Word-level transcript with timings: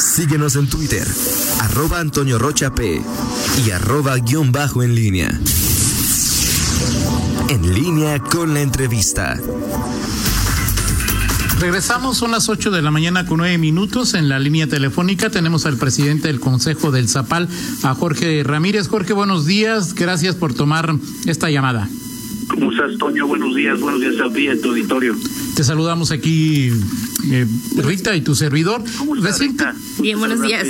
Síguenos 0.00 0.56
en 0.56 0.66
Twitter, 0.66 1.06
arroba 1.60 2.00
Antonio 2.00 2.38
Rocha 2.38 2.74
P 2.74 3.02
y 3.66 3.70
arroba 3.70 4.16
guion 4.16 4.50
bajo 4.50 4.82
en 4.82 4.94
línea. 4.94 5.38
En 7.50 7.74
línea 7.74 8.18
con 8.18 8.54
la 8.54 8.62
entrevista. 8.62 9.38
Regresamos, 11.58 12.16
son 12.16 12.30
las 12.30 12.48
8 12.48 12.70
de 12.70 12.80
la 12.80 12.90
mañana 12.90 13.26
con 13.26 13.38
9 13.38 13.58
minutos. 13.58 14.14
En 14.14 14.30
la 14.30 14.38
línea 14.38 14.66
telefónica 14.66 15.28
tenemos 15.28 15.66
al 15.66 15.76
presidente 15.76 16.28
del 16.28 16.40
Consejo 16.40 16.90
del 16.90 17.08
Zapal, 17.08 17.48
a 17.82 17.94
Jorge 17.94 18.42
Ramírez. 18.42 18.88
Jorge, 18.88 19.12
buenos 19.12 19.44
días. 19.44 19.94
Gracias 19.94 20.34
por 20.34 20.54
tomar 20.54 20.94
esta 21.26 21.50
llamada. 21.50 21.90
¿Cómo 22.50 22.72
estás, 22.72 22.98
Toño? 22.98 23.26
Buenos 23.28 23.54
días, 23.54 23.78
buenos 23.80 24.00
días 24.00 24.14
a 24.20 24.32
ti 24.32 24.48
y 24.48 24.60
tu 24.60 24.70
auditorio. 24.70 25.16
Te 25.54 25.62
saludamos 25.62 26.10
aquí, 26.10 26.70
eh, 27.30 27.46
Rita, 27.76 28.16
y 28.16 28.22
tu 28.22 28.34
servidor. 28.34 28.82
¿Cómo 28.98 29.14
estás, 29.14 29.38
Rita? 29.38 29.74
Bien, 30.00 30.18
buenos 30.18 30.42
días. 30.42 30.66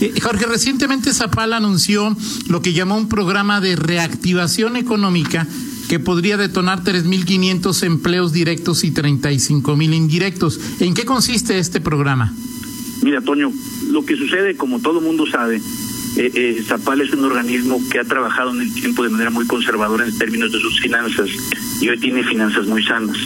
Eh, 0.00 0.12
Jorge, 0.20 0.46
recientemente 0.46 1.12
Zapal 1.12 1.52
anunció 1.52 2.16
lo 2.48 2.60
que 2.60 2.72
llamó 2.72 2.96
un 2.96 3.08
programa 3.08 3.60
de 3.60 3.76
reactivación 3.76 4.76
económica 4.76 5.46
que 5.88 6.00
podría 6.00 6.36
detonar 6.36 6.82
3.500 6.82 7.84
empleos 7.84 8.32
directos 8.32 8.82
y 8.82 8.92
35.000 8.92 9.94
indirectos. 9.94 10.58
¿En 10.80 10.94
qué 10.94 11.04
consiste 11.04 11.58
este 11.58 11.80
programa? 11.80 12.34
Mira, 13.02 13.20
Toño, 13.20 13.52
lo 13.90 14.04
que 14.04 14.16
sucede, 14.16 14.56
como 14.56 14.80
todo 14.80 15.00
mundo 15.00 15.26
sabe, 15.26 15.60
eh, 16.16 16.30
eh, 16.34 16.62
Zapal 16.66 17.00
es 17.00 17.12
un 17.12 17.24
organismo 17.24 17.80
que 17.90 17.98
ha 17.98 18.04
trabajado 18.04 18.50
en 18.50 18.60
el 18.60 18.74
tiempo 18.74 19.02
de 19.02 19.08
manera 19.08 19.30
muy 19.30 19.46
conservadora 19.46 20.06
en 20.06 20.16
términos 20.18 20.52
de 20.52 20.60
sus 20.60 20.80
finanzas 20.80 21.30
y 21.80 21.88
hoy 21.88 21.98
tiene 21.98 22.22
finanzas 22.22 22.66
muy 22.66 22.84
sanas. 22.84 23.16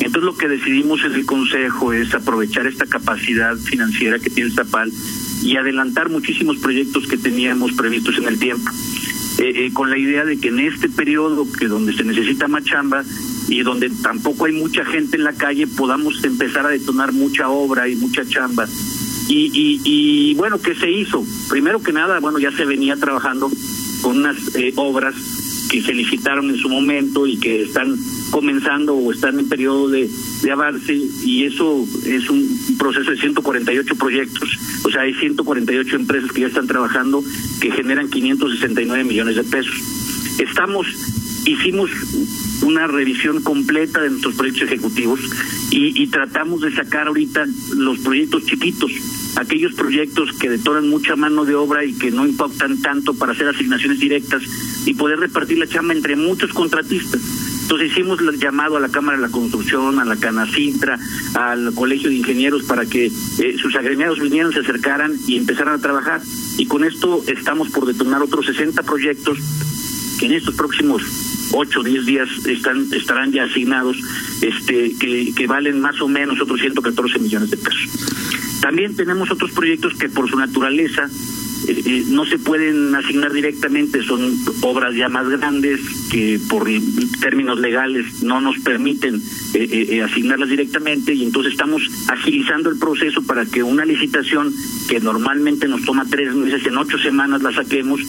Entonces 0.00 0.22
lo 0.22 0.36
que 0.36 0.48
decidimos 0.48 1.02
en 1.04 1.12
el 1.12 1.24
Consejo 1.24 1.92
es 1.92 2.12
aprovechar 2.14 2.66
esta 2.66 2.86
capacidad 2.86 3.56
financiera 3.56 4.18
que 4.18 4.30
tiene 4.30 4.50
Zapal 4.50 4.92
y 5.42 5.56
adelantar 5.56 6.10
muchísimos 6.10 6.56
proyectos 6.58 7.06
que 7.06 7.16
teníamos 7.16 7.72
previstos 7.72 8.18
en 8.18 8.24
el 8.26 8.38
tiempo. 8.38 8.70
Eh, 9.38 9.66
eh, 9.66 9.72
con 9.72 9.90
la 9.90 9.98
idea 9.98 10.24
de 10.24 10.38
que 10.38 10.48
en 10.48 10.60
este 10.60 10.88
periodo 10.88 11.46
que 11.58 11.66
donde 11.66 11.92
se 11.92 12.04
necesita 12.04 12.48
más 12.48 12.64
chamba 12.64 13.04
y 13.48 13.60
donde 13.60 13.90
tampoco 14.02 14.46
hay 14.46 14.52
mucha 14.52 14.84
gente 14.86 15.18
en 15.18 15.24
la 15.24 15.34
calle 15.34 15.66
podamos 15.66 16.24
empezar 16.24 16.64
a 16.64 16.70
detonar 16.70 17.12
mucha 17.12 17.50
obra 17.50 17.86
y 17.86 17.96
mucha 17.96 18.26
chamba 18.26 18.66
y, 19.28 19.50
y, 19.52 19.80
y 19.84 20.34
bueno 20.34 20.60
qué 20.60 20.74
se 20.74 20.90
hizo 20.90 21.24
primero 21.48 21.82
que 21.82 21.92
nada 21.92 22.20
bueno 22.20 22.38
ya 22.38 22.50
se 22.52 22.64
venía 22.64 22.96
trabajando 22.96 23.50
con 24.02 24.18
unas 24.18 24.36
eh, 24.56 24.72
obras 24.76 25.14
que 25.68 25.82
se 25.82 25.92
licitaron 25.92 26.48
en 26.50 26.56
su 26.56 26.68
momento 26.68 27.26
y 27.26 27.38
que 27.38 27.62
están 27.62 27.96
comenzando 28.30 28.94
o 28.94 29.12
están 29.12 29.38
en 29.38 29.48
periodo 29.48 29.88
de, 29.88 30.08
de 30.42 30.50
avance 30.52 30.92
y 31.24 31.44
eso 31.44 31.84
es 32.04 32.28
un 32.30 32.76
proceso 32.78 33.10
de 33.10 33.16
148 33.16 33.96
proyectos, 33.96 34.48
o 34.84 34.90
sea, 34.90 35.02
hay 35.02 35.14
148 35.14 35.96
empresas 35.96 36.30
que 36.32 36.42
ya 36.42 36.46
están 36.48 36.66
trabajando 36.66 37.22
que 37.60 37.70
generan 37.70 38.08
569 38.08 39.04
millones 39.04 39.36
de 39.36 39.44
pesos. 39.44 39.74
Estamos, 40.38 40.86
hicimos 41.46 41.90
una 42.62 42.86
revisión 42.86 43.42
completa 43.42 44.00
de 44.00 44.10
nuestros 44.10 44.34
proyectos 44.34 44.64
ejecutivos 44.64 45.20
y, 45.70 46.02
y 46.02 46.06
tratamos 46.08 46.60
de 46.60 46.74
sacar 46.74 47.06
ahorita 47.06 47.46
los 47.76 47.98
proyectos 48.00 48.44
chiquitos, 48.44 48.90
aquellos 49.36 49.74
proyectos 49.74 50.32
que 50.32 50.50
detonan 50.50 50.88
mucha 50.88 51.14
mano 51.14 51.44
de 51.44 51.54
obra 51.54 51.84
y 51.84 51.92
que 51.94 52.10
no 52.10 52.26
impactan 52.26 52.80
tanto 52.82 53.14
para 53.14 53.32
hacer 53.32 53.48
asignaciones 53.48 54.00
directas 54.00 54.42
y 54.84 54.94
poder 54.94 55.20
repartir 55.20 55.58
la 55.58 55.66
chamba 55.66 55.94
entre 55.94 56.16
muchos 56.16 56.52
contratistas. 56.52 57.20
Entonces 57.62 57.90
hicimos 57.90 58.20
el 58.20 58.38
llamado 58.38 58.76
a 58.76 58.80
la 58.80 58.88
Cámara 58.88 59.18
de 59.18 59.22
la 59.22 59.32
Construcción, 59.32 59.98
a 59.98 60.04
la 60.04 60.16
Canacintra, 60.16 60.98
al 61.34 61.74
Colegio 61.74 62.08
de 62.08 62.16
Ingenieros 62.16 62.62
para 62.62 62.86
que 62.86 63.06
eh, 63.06 63.56
sus 63.60 63.74
agremiados 63.74 64.20
vinieran, 64.20 64.52
se 64.52 64.60
acercaran 64.60 65.16
y 65.26 65.36
empezaran 65.36 65.74
a 65.74 65.78
trabajar. 65.82 66.20
Y 66.58 66.66
con 66.66 66.84
esto 66.84 67.24
estamos 67.26 67.70
por 67.70 67.86
detonar 67.86 68.22
otros 68.22 68.46
60 68.46 68.82
proyectos 68.84 69.38
que 70.18 70.26
en 70.26 70.32
estos 70.32 70.54
próximos 70.54 71.02
8 71.52 71.80
o 71.80 71.82
10 71.82 72.06
días 72.06 72.28
están, 72.46 72.86
estarán 72.92 73.32
ya 73.32 73.44
asignados, 73.44 73.96
este, 74.42 74.94
que, 74.98 75.32
que 75.34 75.46
valen 75.46 75.80
más 75.80 76.00
o 76.00 76.08
menos 76.08 76.40
otros 76.40 76.60
114 76.60 77.18
millones 77.18 77.50
de 77.50 77.56
pesos. 77.56 77.88
También 78.60 78.96
tenemos 78.96 79.30
otros 79.30 79.52
proyectos 79.52 79.94
que 79.94 80.08
por 80.08 80.28
su 80.28 80.36
naturaleza 80.36 81.08
eh, 81.68 81.82
eh, 81.84 82.04
no 82.08 82.24
se 82.26 82.38
pueden 82.38 82.94
asignar 82.94 83.32
directamente, 83.32 84.02
son 84.02 84.38
obras 84.60 84.94
ya 84.94 85.08
más 85.08 85.28
grandes 85.28 85.80
que 86.10 86.38
por 86.48 86.68
términos 87.20 87.58
legales 87.58 88.22
no 88.22 88.40
nos 88.40 88.58
permiten 88.58 89.20
eh, 89.54 90.02
asignarlas 90.02 90.48
directamente 90.48 91.14
y 91.14 91.24
entonces 91.24 91.52
estamos 91.52 91.82
agilizando 92.08 92.70
el 92.70 92.78
proceso 92.78 93.22
para 93.22 93.46
que 93.46 93.62
una 93.62 93.84
licitación 93.84 94.52
que 94.88 95.00
normalmente 95.00 95.66
nos 95.66 95.82
toma 95.82 96.04
tres 96.08 96.34
meses, 96.34 96.66
en 96.66 96.76
ocho 96.76 96.98
semanas 96.98 97.42
la 97.42 97.52
saquemos 97.52 98.00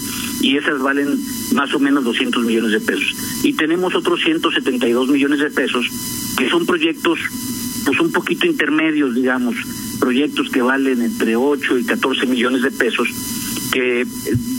y 0.42 0.58
esas 0.58 0.80
valen 0.80 1.20
más 1.54 1.74
o 1.74 1.80
menos 1.80 2.04
200 2.04 2.44
millones 2.46 2.72
de 2.72 2.80
pesos. 2.80 3.16
Y 3.44 3.54
tenemos 3.54 3.96
otros 3.96 4.22
172 4.24 5.10
millones 5.10 5.40
de 5.40 5.50
pesos 5.52 5.88
que 6.38 6.50
son 6.50 6.66
proyectos 6.66 7.20
pues 7.86 8.00
un 8.00 8.12
poquito 8.12 8.46
intermedios, 8.46 9.16
digamos, 9.16 9.56
proyectos 10.00 10.50
que 10.50 10.62
valen 10.62 11.02
entre 11.02 11.36
8 11.36 11.78
y 11.78 11.86
14 11.86 12.26
millones 12.26 12.62
de 12.62 12.72
pesos 12.72 13.08
que 13.72 14.06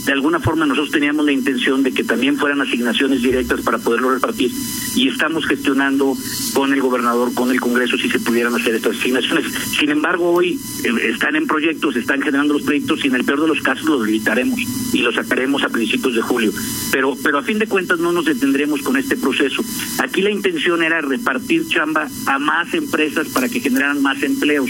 de 0.05 0.11
alguna 0.11 0.39
forma 0.39 0.65
nosotros 0.65 0.91
teníamos 0.91 1.25
la 1.25 1.31
intención 1.31 1.83
de 1.83 1.91
que 1.91 2.03
también 2.03 2.37
fueran 2.37 2.61
asignaciones 2.61 3.21
directas 3.21 3.61
para 3.61 3.77
poderlo 3.77 4.11
repartir 4.11 4.51
y 4.95 5.07
estamos 5.07 5.45
gestionando 5.45 6.15
con 6.53 6.73
el 6.73 6.81
gobernador, 6.81 7.33
con 7.33 7.51
el 7.51 7.59
Congreso 7.59 7.97
si 7.97 8.09
se 8.09 8.19
pudieran 8.19 8.55
hacer 8.55 8.75
estas 8.75 8.97
asignaciones. 8.97 9.45
Sin 9.77 9.89
embargo, 9.89 10.31
hoy 10.31 10.59
están 11.03 11.35
en 11.35 11.47
proyectos, 11.47 11.95
están 11.95 12.21
generando 12.21 12.53
los 12.53 12.63
proyectos 12.63 13.03
y 13.03 13.07
en 13.07 13.15
el 13.15 13.23
peor 13.23 13.41
de 13.41 13.47
los 13.47 13.61
casos 13.61 13.85
los 13.85 14.05
limitaremos 14.05 14.59
y 14.93 14.99
los 14.99 15.15
sacaremos 15.15 15.63
a 15.63 15.69
principios 15.69 16.15
de 16.15 16.21
julio. 16.21 16.51
Pero 16.91 17.15
pero 17.23 17.37
a 17.37 17.43
fin 17.43 17.59
de 17.59 17.67
cuentas 17.67 17.99
no 17.99 18.11
nos 18.11 18.25
detendremos 18.25 18.81
con 18.81 18.97
este 18.97 19.15
proceso. 19.15 19.63
Aquí 19.99 20.21
la 20.21 20.31
intención 20.31 20.83
era 20.83 21.01
repartir 21.01 21.67
chamba 21.67 22.07
a 22.25 22.39
más 22.39 22.73
empresas 22.73 23.27
para 23.29 23.49
que 23.49 23.59
generaran 23.59 24.01
más 24.01 24.21
empleos 24.23 24.69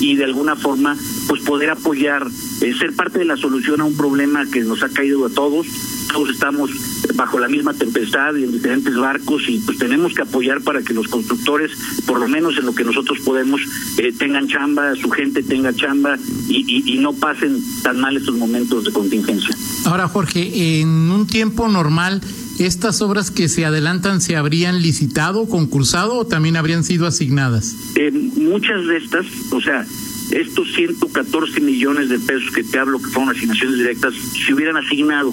y 0.00 0.16
de 0.16 0.24
alguna 0.24 0.56
forma 0.56 0.96
pues 1.26 1.42
poder 1.42 1.70
apoyar, 1.70 2.26
ser 2.58 2.94
parte 2.94 3.20
de 3.20 3.24
la 3.24 3.36
solución 3.36 3.80
a 3.80 3.84
un 3.84 3.96
problema 3.96 4.46
que 4.46 4.60
nos 4.60 4.82
ha 4.82 4.88
caído 4.88 5.24
a 5.26 5.30
todos. 5.30 5.66
Todos 6.12 6.30
estamos 6.30 6.70
bajo 7.14 7.38
la 7.38 7.48
misma 7.48 7.74
tempestad 7.74 8.34
y 8.36 8.44
en 8.44 8.52
diferentes 8.52 8.96
barcos 8.96 9.42
y 9.48 9.58
pues 9.58 9.78
tenemos 9.78 10.14
que 10.14 10.22
apoyar 10.22 10.62
para 10.62 10.82
que 10.82 10.94
los 10.94 11.08
constructores, 11.08 11.72
por 12.06 12.18
lo 12.18 12.28
menos 12.28 12.56
en 12.58 12.66
lo 12.66 12.74
que 12.74 12.84
nosotros 12.84 13.18
podemos, 13.24 13.60
eh, 13.98 14.12
tengan 14.16 14.48
chamba, 14.48 14.94
su 14.96 15.10
gente 15.10 15.42
tenga 15.42 15.72
chamba 15.74 16.16
y, 16.48 16.64
y, 16.66 16.94
y 16.94 16.98
no 16.98 17.12
pasen 17.12 17.60
tan 17.82 18.00
mal 18.00 18.16
estos 18.16 18.36
momentos 18.36 18.84
de 18.84 18.92
contingencia. 18.92 19.56
Ahora, 19.84 20.08
Jorge, 20.08 20.80
en 20.80 20.88
un 20.88 21.26
tiempo 21.26 21.68
normal, 21.68 22.20
¿estas 22.58 23.00
obras 23.02 23.30
que 23.30 23.48
se 23.48 23.64
adelantan 23.64 24.20
se 24.20 24.36
habrían 24.36 24.82
licitado, 24.82 25.48
concursado 25.48 26.16
o 26.16 26.26
también 26.26 26.56
habrían 26.56 26.84
sido 26.84 27.06
asignadas? 27.06 27.74
Eh, 27.96 28.10
muchas 28.36 28.86
de 28.86 28.96
estas, 28.96 29.26
o 29.50 29.60
sea, 29.60 29.86
estos 30.30 30.72
114 30.74 31.60
millones 31.60 32.08
de 32.08 32.18
pesos 32.18 32.50
que 32.52 32.64
te 32.64 32.78
hablo, 32.78 32.98
que 32.98 33.06
fueron 33.06 33.34
asignaciones 33.34 33.78
directas, 33.78 34.14
se 34.14 34.54
hubieran 34.54 34.76
asignado, 34.76 35.32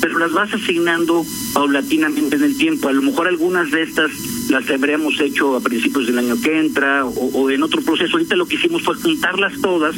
pero 0.00 0.18
las 0.18 0.32
vas 0.32 0.52
asignando 0.54 1.24
paulatinamente 1.52 2.36
en 2.36 2.44
el 2.44 2.56
tiempo. 2.56 2.88
A 2.88 2.92
lo 2.92 3.02
mejor 3.02 3.28
algunas 3.28 3.70
de 3.70 3.82
estas 3.82 4.10
las 4.50 4.68
habríamos 4.70 5.20
hecho 5.20 5.56
a 5.56 5.60
principios 5.60 6.06
del 6.06 6.18
año 6.18 6.40
que 6.40 6.58
entra 6.58 7.04
o, 7.04 7.10
o 7.10 7.50
en 7.50 7.62
otro 7.62 7.82
proceso. 7.82 8.12
Ahorita 8.12 8.36
lo 8.36 8.46
que 8.46 8.56
hicimos 8.56 8.82
fue 8.82 8.94
juntarlas 8.94 9.60
todas 9.60 9.96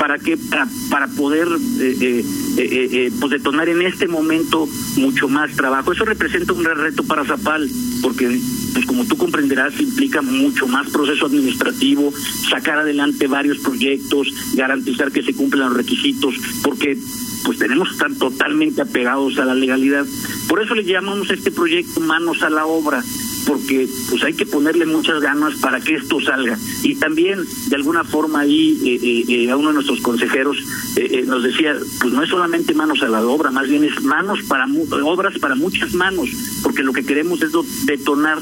para 0.00 0.18
que 0.18 0.38
para, 0.38 0.66
para 0.88 1.08
poder 1.08 1.46
eh, 1.46 1.96
eh, 2.00 2.24
eh, 2.56 2.88
eh, 2.90 3.12
pues 3.20 3.32
detonar 3.32 3.68
en 3.68 3.82
este 3.82 4.08
momento 4.08 4.66
mucho 4.96 5.28
más 5.28 5.54
trabajo. 5.54 5.92
Eso 5.92 6.06
representa 6.06 6.54
un 6.54 6.62
gran 6.62 6.78
reto 6.78 7.04
para 7.04 7.26
Zapal, 7.26 7.68
porque 8.00 8.40
pues 8.72 8.86
como 8.86 9.04
tú 9.04 9.18
comprenderás 9.18 9.78
implica 9.78 10.22
mucho 10.22 10.66
más 10.66 10.88
proceso 10.88 11.26
administrativo, 11.26 12.14
sacar 12.48 12.78
adelante 12.78 13.26
varios 13.26 13.58
proyectos, 13.58 14.28
garantizar 14.54 15.12
que 15.12 15.22
se 15.22 15.34
cumplan 15.34 15.68
los 15.68 15.76
requisitos, 15.76 16.34
porque 16.62 16.96
pues 17.44 17.58
tenemos 17.58 17.88
que 17.88 17.94
estar 17.94 18.14
totalmente 18.14 18.80
apegados 18.80 19.38
a 19.38 19.44
la 19.44 19.54
legalidad. 19.54 20.06
Por 20.48 20.62
eso 20.62 20.74
le 20.74 20.84
llamamos 20.84 21.28
a 21.30 21.34
este 21.34 21.50
proyecto 21.50 22.00
manos 22.00 22.42
a 22.42 22.48
la 22.48 22.64
obra, 22.64 23.04
porque 23.46 23.88
pues 24.08 24.22
hay 24.22 24.34
que 24.34 24.46
ponerle 24.46 24.86
muchas 24.86 25.20
ganas 25.20 25.54
para 25.60 25.80
que 25.80 25.94
esto 25.94 26.20
salga. 26.20 26.58
Y 26.82 26.96
también, 26.96 27.40
de 27.68 27.76
alguna 27.76 28.04
forma, 28.04 28.40
ahí 28.40 28.78
eh, 28.84 29.24
eh, 29.28 29.50
a 29.50 29.56
uno 29.56 29.68
de 29.68 29.74
nuestros 29.74 30.00
consejeros 30.00 30.56
eh, 30.96 31.24
nos 31.26 31.42
decía, 31.42 31.76
pues 32.00 32.12
no 32.12 32.22
es 32.22 32.30
solamente 32.30 32.74
manos 32.74 33.02
a 33.02 33.08
la 33.08 33.24
obra, 33.24 33.50
más 33.50 33.68
bien 33.68 33.84
es 33.84 34.02
manos 34.02 34.40
para 34.48 34.66
obras 35.04 35.38
para 35.38 35.54
muchas 35.54 35.94
manos, 35.94 36.28
porque 36.62 36.82
lo 36.82 36.92
que 36.92 37.04
queremos 37.04 37.42
es 37.42 37.52
detonar 37.84 38.38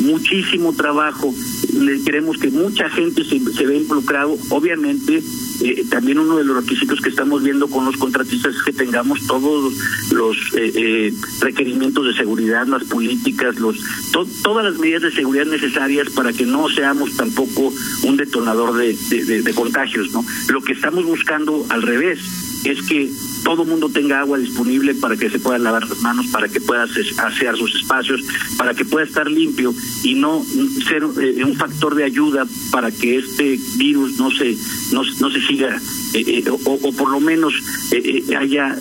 muchísimo 0.00 0.72
trabajo, 0.74 1.34
queremos 2.04 2.38
que 2.38 2.50
mucha 2.50 2.88
gente 2.90 3.24
se, 3.24 3.38
se 3.38 3.66
vea 3.66 3.78
involucrado, 3.78 4.36
obviamente 4.50 5.22
eh, 5.62 5.84
también 5.88 6.18
uno 6.18 6.36
de 6.36 6.44
los 6.44 6.56
requisitos 6.56 7.00
que 7.00 7.10
estamos 7.10 7.42
viendo 7.42 7.68
con 7.68 7.84
los 7.84 7.96
contratistas 7.96 8.51
tengamos 8.92 9.26
todos 9.26 9.72
los 10.12 10.36
eh, 10.54 11.14
requerimientos 11.40 12.04
de 12.04 12.12
seguridad, 12.12 12.66
las 12.66 12.84
políticas, 12.84 13.58
los 13.58 13.78
todas 14.42 14.66
las 14.66 14.78
medidas 14.78 15.00
de 15.00 15.12
seguridad 15.12 15.46
necesarias 15.46 16.10
para 16.10 16.30
que 16.34 16.44
no 16.44 16.68
seamos 16.68 17.16
tampoco 17.16 17.72
un 18.02 18.16
detonador 18.18 18.76
de, 18.76 18.92
de 19.42 19.54
contagios, 19.54 20.12
¿no? 20.12 20.22
Lo 20.48 20.60
que 20.60 20.74
estamos 20.74 21.06
buscando 21.06 21.64
al 21.70 21.80
revés 21.80 22.51
es 22.64 22.82
que 22.82 23.10
todo 23.44 23.64
mundo 23.64 23.88
tenga 23.88 24.20
agua 24.20 24.38
disponible 24.38 24.94
para 24.94 25.16
que 25.16 25.30
se 25.30 25.38
pueda 25.38 25.58
lavar 25.58 25.88
las 25.88 25.98
manos, 26.00 26.26
para 26.28 26.48
que 26.48 26.60
pueda 26.60 26.84
asear 26.84 27.56
sus 27.56 27.74
espacios, 27.74 28.20
para 28.56 28.74
que 28.74 28.84
pueda 28.84 29.04
estar 29.04 29.28
limpio 29.30 29.74
y 30.02 30.14
no 30.14 30.44
ser 30.88 31.02
eh, 31.20 31.44
un 31.44 31.56
factor 31.56 31.94
de 31.94 32.04
ayuda 32.04 32.46
para 32.70 32.90
que 32.90 33.18
este 33.18 33.58
virus 33.76 34.18
no 34.18 34.30
se 34.30 34.56
no, 34.92 35.02
no 35.20 35.30
se 35.30 35.40
siga 35.40 35.80
eh, 36.14 36.42
eh, 36.44 36.44
o, 36.50 36.92
por 36.92 37.10
lo 37.10 37.20
menos 37.20 37.52
haya 38.38 38.76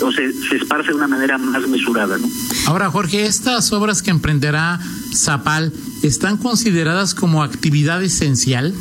o 0.00 0.12
se, 0.12 0.32
se 0.32 0.56
esparce 0.56 0.88
de 0.88 0.94
una 0.94 1.08
manera 1.08 1.38
más 1.38 1.66
mesurada, 1.68 2.18
¿no? 2.18 2.28
Ahora, 2.66 2.90
Jorge, 2.90 3.24
estas 3.24 3.72
obras 3.72 4.02
que 4.02 4.10
emprenderá 4.10 4.78
Zapal 5.14 5.72
están 6.02 6.36
consideradas 6.36 7.14
como 7.14 7.42
actividad 7.42 8.02
esencial. 8.02 8.74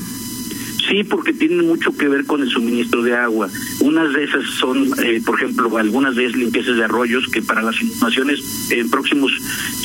Sí, 0.88 1.04
porque 1.04 1.34
tienen 1.34 1.66
mucho 1.66 1.96
que 1.98 2.08
ver 2.08 2.26
con 2.26 2.42
el 2.42 2.50
suministro 2.50 3.02
de 3.02 3.16
agua. 3.16 3.50
Unas 3.80 4.14
de 4.14 4.24
esas 4.24 4.44
son, 4.60 4.92
eh, 5.04 5.22
por 5.26 5.36
ejemplo, 5.36 5.76
algunas 5.78 6.16
de 6.16 6.26
esas 6.26 6.38
limpiezas 6.38 6.78
de 6.78 6.84
arroyos 6.84 7.28
que 7.32 7.42
para 7.42 7.64
las 7.64 7.82
inundaciones 7.82 8.40
en 8.70 8.90
próximas 8.90 9.32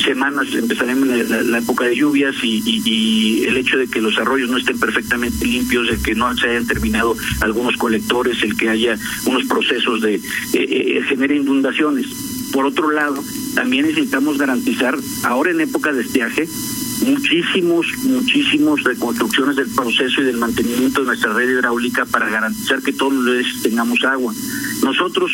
semanas 0.03 0.47
empezaremos 0.53 1.07
la, 1.07 1.57
época 1.57 1.85
de 1.85 1.95
lluvias 1.95 2.35
y, 2.43 3.43
el 3.45 3.57
hecho 3.57 3.77
de 3.77 3.87
que 3.87 4.01
los 4.01 4.17
arroyos 4.17 4.49
no 4.49 4.57
estén 4.57 4.79
perfectamente 4.79 5.45
limpios, 5.45 5.89
el 5.89 6.01
que 6.01 6.13
no 6.13 6.35
se 6.35 6.49
hayan 6.49 6.67
terminado 6.67 7.15
algunos 7.41 7.75
colectores, 7.77 8.41
el 8.43 8.55
que 8.55 8.69
haya 8.69 8.97
unos 9.25 9.45
procesos 9.45 10.01
de 10.01 10.15
eh, 10.15 10.21
eh, 10.53 11.03
genere 11.07 11.35
inundaciones. 11.35 12.07
Por 12.51 12.65
otro 12.65 12.91
lado, 12.91 13.23
también 13.55 13.85
necesitamos 13.85 14.37
garantizar, 14.37 14.97
ahora 15.23 15.51
en 15.51 15.61
época 15.61 15.93
de 15.93 16.01
estiaje, 16.01 16.47
muchísimos, 17.01 17.85
muchísimos 18.03 18.83
reconstrucciones 18.83 19.55
del 19.55 19.67
proceso 19.69 20.21
y 20.21 20.25
del 20.25 20.37
mantenimiento 20.37 21.01
de 21.01 21.07
nuestra 21.07 21.33
red 21.33 21.49
hidráulica 21.49 22.05
para 22.05 22.29
garantizar 22.29 22.81
que 22.81 22.93
todos 22.93 23.13
los 23.13 23.35
meses 23.35 23.61
tengamos 23.61 24.03
agua. 24.03 24.33
Nosotros 24.83 25.31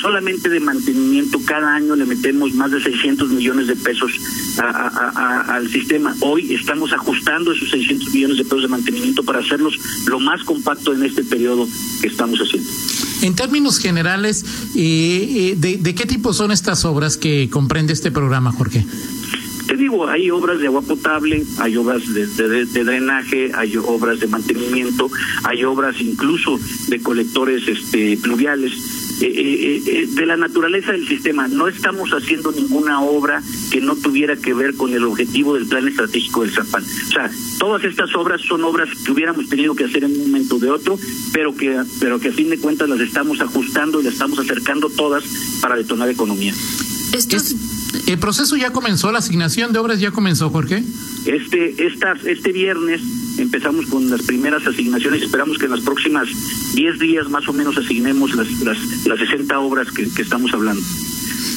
solamente 0.00 0.48
de 0.48 0.60
mantenimiento 0.60 1.38
cada 1.44 1.74
año 1.74 1.96
le 1.96 2.06
metemos 2.06 2.54
más 2.54 2.70
de 2.70 2.82
600 2.82 3.30
millones 3.30 3.66
de 3.66 3.76
pesos 3.76 4.12
al 4.58 5.68
sistema. 5.70 6.14
Hoy 6.20 6.54
estamos 6.54 6.92
ajustando 6.92 7.52
esos 7.52 7.70
600 7.70 8.12
millones 8.12 8.38
de 8.38 8.44
pesos 8.44 8.62
de 8.62 8.68
mantenimiento 8.68 9.22
para 9.22 9.40
hacerlos 9.40 9.78
lo 10.06 10.20
más 10.20 10.42
compacto 10.44 10.92
en 10.92 11.02
este 11.02 11.24
periodo 11.24 11.68
que 12.00 12.08
estamos 12.08 12.38
haciendo. 12.38 12.68
En 13.22 13.34
términos 13.34 13.78
generales, 13.78 14.44
eh, 14.74 15.52
eh, 15.52 15.54
¿de, 15.56 15.78
¿de 15.78 15.94
qué 15.94 16.04
tipo 16.04 16.32
son 16.32 16.52
estas 16.52 16.84
obras 16.84 17.16
que 17.16 17.48
comprende 17.50 17.92
este 17.92 18.10
programa, 18.10 18.52
Jorge? 18.52 18.84
Te 19.66 19.76
digo, 19.76 20.08
hay 20.08 20.30
obras 20.30 20.60
de 20.60 20.66
agua 20.66 20.82
potable, 20.82 21.42
hay 21.58 21.76
obras 21.76 22.02
de, 22.14 22.66
drenaje, 22.84 23.50
hay 23.54 23.76
obras 23.76 24.20
de 24.20 24.28
mantenimiento, 24.28 25.10
hay 25.42 25.64
obras 25.64 26.00
incluso 26.00 26.58
de 26.88 27.00
colectores 27.00 27.66
este, 27.66 28.16
pluviales. 28.16 28.72
Eh, 29.18 29.32
eh, 29.34 29.82
eh, 29.86 30.06
de 30.10 30.26
la 30.26 30.36
naturaleza 30.36 30.92
del 30.92 31.08
sistema. 31.08 31.48
No 31.48 31.68
estamos 31.68 32.10
haciendo 32.10 32.52
ninguna 32.52 33.00
obra 33.00 33.42
que 33.70 33.80
no 33.80 33.96
tuviera 33.96 34.36
que 34.36 34.52
ver 34.52 34.74
con 34.74 34.92
el 34.92 35.04
objetivo 35.04 35.54
del 35.54 35.66
plan 35.66 35.88
estratégico 35.88 36.42
del 36.42 36.52
Zapal. 36.52 36.82
O 36.82 37.10
sea, 37.10 37.30
todas 37.58 37.82
estas 37.84 38.14
obras 38.14 38.42
son 38.42 38.62
obras 38.64 38.90
que 39.04 39.12
hubiéramos 39.12 39.48
tenido 39.48 39.74
que 39.74 39.84
hacer 39.84 40.04
en 40.04 40.12
un 40.12 40.26
momento 40.26 40.58
de 40.58 40.70
otro, 40.70 40.98
pero 41.32 41.54
que, 41.54 41.82
pero 41.98 42.20
que 42.20 42.28
a 42.28 42.32
fin 42.32 42.50
de 42.50 42.58
cuentas 42.58 42.90
las 42.90 43.00
estamos 43.00 43.40
ajustando 43.40 44.00
y 44.00 44.04
las 44.04 44.12
estamos 44.12 44.38
acercando 44.38 44.90
todas 44.90 45.24
para 45.62 45.76
detonar 45.76 46.10
economía. 46.10 46.52
Esto 47.12 47.38
¿El 48.06 48.18
proceso 48.18 48.56
ya 48.56 48.70
comenzó? 48.70 49.10
¿La 49.12 49.18
asignación 49.18 49.72
de 49.72 49.78
obras 49.78 50.00
ya 50.00 50.10
comenzó, 50.10 50.50
Jorge? 50.50 50.82
Este, 51.26 51.86
estas, 51.86 52.24
este 52.24 52.52
viernes 52.52 53.00
empezamos 53.38 53.86
con 53.86 54.08
las 54.10 54.22
primeras 54.22 54.66
asignaciones. 54.66 55.22
Esperamos 55.22 55.58
que 55.58 55.66
en 55.66 55.72
las 55.72 55.80
próximas 55.80 56.28
10 56.74 56.98
días 56.98 57.28
más 57.28 57.48
o 57.48 57.52
menos 57.52 57.76
asignemos 57.76 58.34
las, 58.34 58.50
las, 58.60 58.78
las 59.06 59.18
60 59.18 59.58
obras 59.58 59.90
que, 59.90 60.04
estamos 60.20 60.52
hablando. 60.52 60.82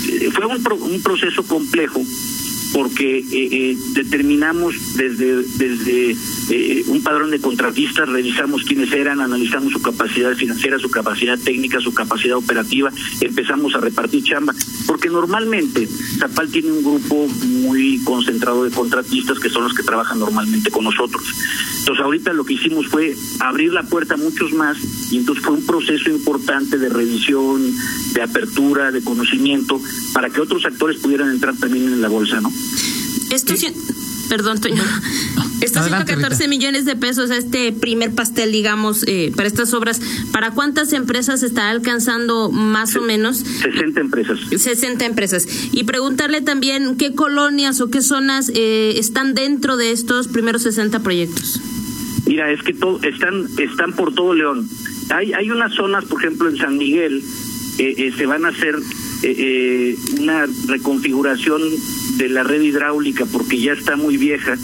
Eh, 0.10 0.30
fue 0.34 0.46
un, 0.46 0.64
un 0.82 1.02
proceso 1.04 1.44
complejo 1.44 2.02
porque 2.74 3.20
eh, 3.20 3.26
eh, 3.32 3.78
determinamos 3.94 4.96
desde, 4.96 5.44
desde 5.44 6.16
eh, 6.50 6.84
un 6.88 7.02
padrón 7.02 7.32
de 7.32 7.40
contratistas, 7.40 8.08
revisamos 8.08 8.64
quiénes 8.64 8.92
eran, 8.92 9.22
analizamos 9.22 9.74
su 9.74 9.82
capacidad 9.82 10.36
financiera, 10.36 10.78
su 10.80 10.90
capacidad 10.90 11.38
técnica, 11.38 11.80
su 11.80 11.94
capacidad 11.94 12.38
operativa, 12.38 12.92
empezamos 13.22 13.74
a 13.76 13.80
repartir 13.80 14.24
chamba, 14.24 14.54
porque 14.88 15.10
normalmente 15.10 15.88
Zapal 16.20 16.50
tiene 16.50 16.72
un 16.72 16.84
grupo 16.84 17.28
muy 17.46 18.00
concentrado 18.04 18.64
de 18.64 18.72
contratistas 18.72 19.40
que 19.40 19.50
son 19.50 19.64
los 19.64 19.74
que 19.74 19.84
trabajan 19.84 20.20
normalmente 20.20 20.72
con 20.72 20.84
nosotros. 20.84 21.24
Entonces 21.80 22.04
ahorita 22.04 22.34
lo 22.34 22.46
que 22.46 22.54
hicimos 22.54 22.88
fue 22.88 23.16
abrir 23.40 23.74
la 23.74 23.84
puerta 23.84 24.14
a 24.14 24.18
muchos 24.18 24.54
más 24.54 24.78
y 25.12 25.18
entonces 25.18 25.44
fue 25.44 25.56
un 25.56 25.66
proceso 25.66 26.10
importante 26.10 26.78
de 26.78 26.90
revisión, 26.90 27.74
de 28.14 28.22
apertura, 28.22 28.92
de 28.92 29.02
conocimiento, 29.02 29.82
para 30.14 30.30
que 30.30 30.42
otros 30.42 30.66
actores 30.66 30.98
pudieran 30.98 31.32
entrar 31.32 31.56
también 31.56 31.86
en 31.86 32.02
la 32.02 32.10
bolsa, 32.10 32.42
¿no? 32.42 32.52
Esto, 33.32 33.54
perdón, 34.30 34.60
Toño. 34.60 34.84
Estos 35.62 35.86
114 35.88 36.48
millones 36.48 36.86
de 36.86 36.96
pesos, 36.96 37.30
este 37.32 37.74
primer 37.74 38.14
pastel, 38.16 38.52
digamos, 38.52 39.04
eh, 39.08 39.34
para 39.36 39.48
estas 39.48 39.74
obras, 39.74 40.02
¿para 40.32 40.52
cuántas 40.52 40.94
empresas 40.94 41.44
está 41.44 41.70
alcanzando 41.70 42.50
más 42.50 42.96
o 42.96 43.02
menos? 43.02 43.40
60 43.40 44.00
empresas. 44.00 44.40
60 44.56 45.06
empresas. 45.06 45.48
Y 45.74 45.84
preguntarle 45.84 46.42
también 46.42 46.96
qué 46.96 47.14
colonias 47.14 47.82
o 47.82 47.90
qué 47.90 48.02
zonas 48.02 48.50
eh, 48.56 48.94
están 48.98 49.34
dentro 49.34 49.76
de 49.76 49.92
estos 49.92 50.30
primeros 50.30 50.64
60 50.64 51.02
proyectos. 51.02 51.60
Mira, 52.26 52.52
es 52.52 52.62
que 52.64 52.74
todo, 52.74 53.02
están, 53.04 53.48
están 53.58 53.94
por 53.94 54.14
todo 54.14 54.34
León. 54.34 54.70
Hay, 55.10 55.34
hay 55.34 55.52
unas 55.52 55.74
zonas, 55.74 56.06
por 56.06 56.24
ejemplo, 56.24 56.48
en 56.48 56.58
San 56.58 56.78
Miguel, 56.78 57.22
eh, 57.80 58.14
se 58.16 58.26
van 58.26 58.46
a 58.46 58.50
hacer 58.50 58.76
una 60.20 60.46
reconfiguración 60.68 61.62
de 62.20 62.30
la 62.30 62.44
red 62.44 62.62
hidráulica 62.62 63.26
porque 63.26 63.60
ya 63.60 63.72
está 63.72 63.96
muy 63.96 64.18
vieja. 64.18 64.56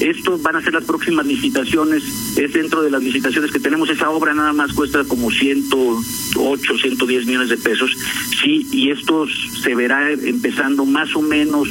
Esto 0.00 0.36
van 0.38 0.56
a 0.56 0.60
ser 0.60 0.74
las 0.74 0.84
próximas 0.84 1.24
licitaciones, 1.24 2.02
es 2.36 2.52
dentro 2.52 2.82
de 2.82 2.90
las 2.90 3.02
licitaciones 3.02 3.52
que 3.52 3.60
tenemos, 3.60 3.88
esa 3.88 4.10
obra 4.10 4.34
nada 4.34 4.52
más 4.52 4.72
cuesta 4.72 5.04
como 5.04 5.30
108, 5.30 6.78
110 6.78 7.26
millones 7.26 7.48
de 7.48 7.56
pesos, 7.56 7.96
sí, 8.42 8.66
y 8.72 8.90
esto 8.90 9.26
se 9.62 9.74
verá 9.76 10.10
empezando 10.10 10.84
más 10.84 11.14
o 11.14 11.22
menos, 11.22 11.68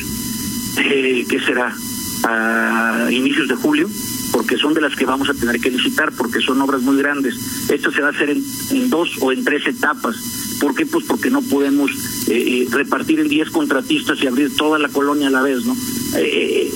eh, 0.78 1.25
¿qué 1.30 1.40
será? 1.42 1.75
A 2.24 3.10
inicios 3.12 3.50
de 3.50 3.56
julio, 3.56 3.90
porque 4.33 4.57
son 4.57 4.74
de 4.74 4.81
las 4.81 4.95
que 4.95 5.06
vamos 5.06 5.30
a 5.30 5.33
tener 5.33 5.62
que 5.62 5.69
licitar, 5.69 6.12
porque 6.12 6.41
son 6.41 6.59
obras 6.62 6.81
muy 6.81 6.97
grandes. 6.97 7.35
Esto 7.69 7.91
se 7.91 8.01
va 8.01 8.07
a 8.07 8.12
hacer 8.12 8.31
en, 8.31 8.89
dos 8.89 9.12
o 9.21 9.31
en 9.31 9.44
tres 9.45 9.65
etapas 9.68 10.18
¿Por 10.63 10.75
qué? 10.75 10.85
Pues 10.85 11.06
porque 11.06 11.30
no 11.30 11.42
podemos 11.42 11.92
eh, 12.30 12.31
eh, 12.31 12.68
repartir 12.69 13.19
en 13.19 13.28
10 13.28 13.49
contratistas 13.49 14.18
y 14.23 14.28
abrir 14.28 14.56
toda 14.56 14.80
la 14.80 14.87
colonia 14.87 15.28
a 15.28 15.31
la 15.31 15.42
vez, 15.42 15.66
¿no? 15.66 15.75
Eh, 16.16 16.71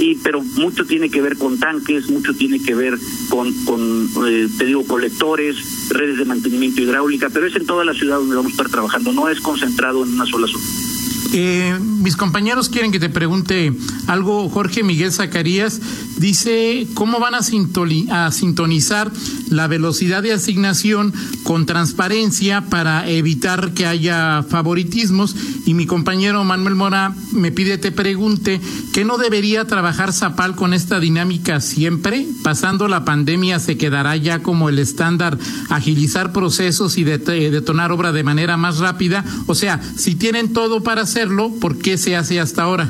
y 0.00 0.16
pero 0.16 0.42
mucho 0.42 0.84
tiene 0.84 1.10
que 1.10 1.22
ver 1.22 1.36
con 1.36 1.56
tanques, 1.58 2.10
mucho 2.10 2.34
tiene 2.34 2.60
que 2.60 2.74
ver 2.74 2.98
con, 3.28 3.52
con 3.64 4.10
te 4.58 4.64
digo, 4.64 4.84
colectores, 4.84 5.56
redes 5.90 6.18
de 6.18 6.24
mantenimiento 6.24 6.82
hidráulica, 6.82 7.28
pero 7.30 7.46
es 7.46 7.54
en 7.54 7.66
toda 7.66 7.84
la 7.84 7.94
ciudad 7.94 8.16
donde 8.16 8.34
vamos 8.34 8.50
a 8.50 8.54
estar 8.54 8.68
trabajando, 8.68 9.12
no 9.12 9.28
es 9.28 9.40
concentrado 9.40 10.02
en 10.02 10.14
una 10.14 10.26
sola 10.26 10.48
zona. 10.48 10.89
Eh, 11.32 11.78
mis 11.80 12.16
compañeros 12.16 12.68
quieren 12.68 12.92
que 12.92 12.98
te 12.98 13.08
pregunte 13.08 13.72
algo. 14.06 14.48
Jorge 14.48 14.82
Miguel 14.82 15.12
Zacarías 15.12 15.80
dice 16.18 16.86
cómo 16.94 17.20
van 17.20 17.34
a, 17.34 18.30
sintonizar 18.30 19.10
la 19.48 19.66
velocidad 19.66 20.22
de 20.22 20.32
asignación 20.32 21.12
con 21.44 21.66
transparencia 21.66 22.62
para 22.62 23.08
evitar 23.08 23.72
que 23.72 23.86
haya 23.86 24.44
favoritismos. 24.48 25.36
Y 25.66 25.74
mi 25.74 25.86
compañero 25.86 26.42
Manuel 26.44 26.74
Mora 26.74 27.14
me 27.32 27.52
pide 27.52 27.78
te 27.78 27.92
pregunte 27.92 28.60
que 28.92 29.04
no 29.04 29.18
debería 29.18 29.66
trabajar 29.66 30.12
Zapal 30.12 30.56
con 30.56 30.74
esta 30.74 31.00
dinámica 31.00 31.60
siempre. 31.60 32.26
Pasando 32.42 32.88
la 32.88 33.04
pandemia 33.04 33.60
se 33.60 33.76
quedará 33.76 34.16
ya 34.16 34.40
como 34.42 34.68
el 34.68 34.78
estándar 34.78 35.38
agilizar 35.68 36.32
procesos 36.32 36.98
y 36.98 37.04
detonar 37.04 37.92
obra 37.92 38.12
de 38.12 38.24
manera 38.24 38.56
más 38.56 38.78
rápida. 38.78 39.24
O 39.46 39.54
sea, 39.54 39.80
si 39.96 40.16
tienen 40.16 40.52
todo 40.52 40.82
para 40.82 41.06
hacer 41.10 41.28
¿por 41.60 41.76
qué 41.76 41.98
se 41.98 42.14
hace 42.14 42.38
hasta 42.38 42.62
ahora? 42.62 42.88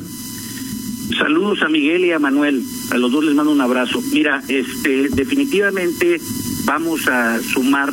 Saludos 1.17 1.63
a 1.63 1.69
Miguel 1.69 2.05
y 2.05 2.13
a 2.13 2.19
Manuel, 2.19 2.63
a 2.91 2.99
los 2.99 3.11
dos 3.11 3.25
les 3.25 3.35
mando 3.35 3.51
un 3.51 3.63
abrazo. 3.63 4.03
Mira, 4.13 4.43
este, 4.47 5.09
definitivamente 5.09 6.21
vamos 6.67 7.09
a 7.09 7.41
sumar 7.43 7.91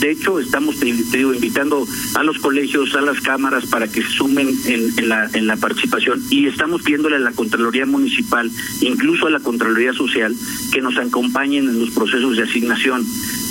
de 0.00 0.10
hecho, 0.10 0.38
estamos 0.38 0.78
te, 0.78 0.92
digo, 0.92 1.32
invitando 1.32 1.86
a 2.14 2.22
los 2.22 2.38
colegios, 2.38 2.94
a 2.94 3.00
las 3.00 3.20
cámaras 3.20 3.66
para 3.66 3.88
que 3.88 4.02
se 4.02 4.10
sumen 4.10 4.48
en, 4.66 5.08
la, 5.08 5.30
en 5.32 5.46
la 5.46 5.56
participación 5.56 6.22
y 6.28 6.46
estamos 6.46 6.82
pidiéndole 6.82 7.16
a 7.16 7.20
la 7.20 7.32
Contraloría 7.32 7.86
Municipal, 7.86 8.50
incluso 8.82 9.26
a 9.26 9.30
la 9.30 9.40
Contraloría 9.40 9.94
Social, 9.94 10.34
que 10.70 10.82
nos 10.82 10.98
acompañen 10.98 11.68
en 11.68 11.80
los 11.80 11.90
procesos 11.90 12.36
de 12.36 12.42
asignación. 12.42 13.06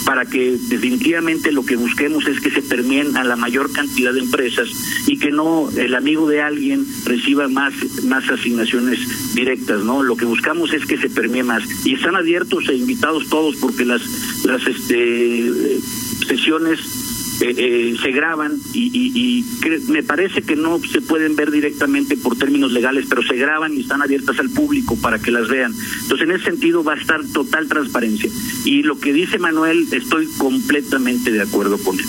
Para 0.06 0.26
que 0.26 0.58
definitivamente 0.70 1.52
lo 1.52 1.66
que 1.66 1.76
busquemos 1.76 2.28
es 2.28 2.40
que 2.40 2.52
se 2.52 2.62
permeen 2.62 3.18
a 3.18 3.24
la 3.24 3.36
mayor 3.36 3.72
cantidad 3.72 4.14
de 4.14 4.20
empresas 4.20 4.70
y 5.08 5.18
que 5.18 5.32
no 5.32 5.70
el 5.76 5.96
amigo 5.96 6.30
de 6.30 6.42
alguien 6.42 6.86
reciba 7.06 7.48
más, 7.48 7.74
más 8.04 8.30
asignaciones 8.30 9.34
directas, 9.34 9.84
¿no? 9.84 10.04
Lo 10.04 10.16
que 10.16 10.26
buscamos 10.26 10.74
es 10.74 10.86
que 10.86 10.98
se 10.98 11.10
permee 11.10 11.44
más. 11.44 11.64
Y 11.86 11.96
están 11.96 12.16
abiertos 12.16 12.70
e 12.70 12.76
invitados 12.76 13.28
todos 13.30 13.56
porque 13.58 13.84
las, 13.84 14.02
las 14.46 14.66
este, 14.68 15.80
sesiones 16.28 17.05
eh, 17.42 17.54
eh, 17.58 17.96
se 18.02 18.12
graban 18.12 18.54
y, 18.74 18.90
y, 18.94 19.46
me 19.90 20.04
parece 20.04 20.42
que 20.42 20.56
no 20.56 20.80
se 20.80 21.02
pueden 21.02 21.36
ver 21.36 21.52
directamente 21.52 22.16
por 22.16 22.38
términos 22.38 22.72
legales, 22.72 23.06
pero 23.10 23.24
se 23.24 23.36
graban 23.36 23.74
y 23.74 23.82
están 23.82 24.02
abiertas 24.02 24.40
al 24.40 24.50
público 24.50 24.96
para 25.02 25.20
que 25.20 25.32
las 25.32 25.48
vean. 25.50 25.74
Entonces, 26.04 26.28
en 26.28 26.36
ese 26.36 26.46
sentido 26.46 26.84
va 26.84 26.94
a 26.94 26.98
estar 26.98 27.22
total 27.34 27.68
transparencia. 27.68 28.30
Y 28.64 28.84
lo 28.84 29.00
que 29.00 29.14
dice 29.14 29.38
Manuel, 29.38 29.88
estoy 29.92 30.28
completamente 30.38 31.32
de 31.32 31.42
acuerdo 31.42 31.78
con 31.78 32.00
él. 32.00 32.06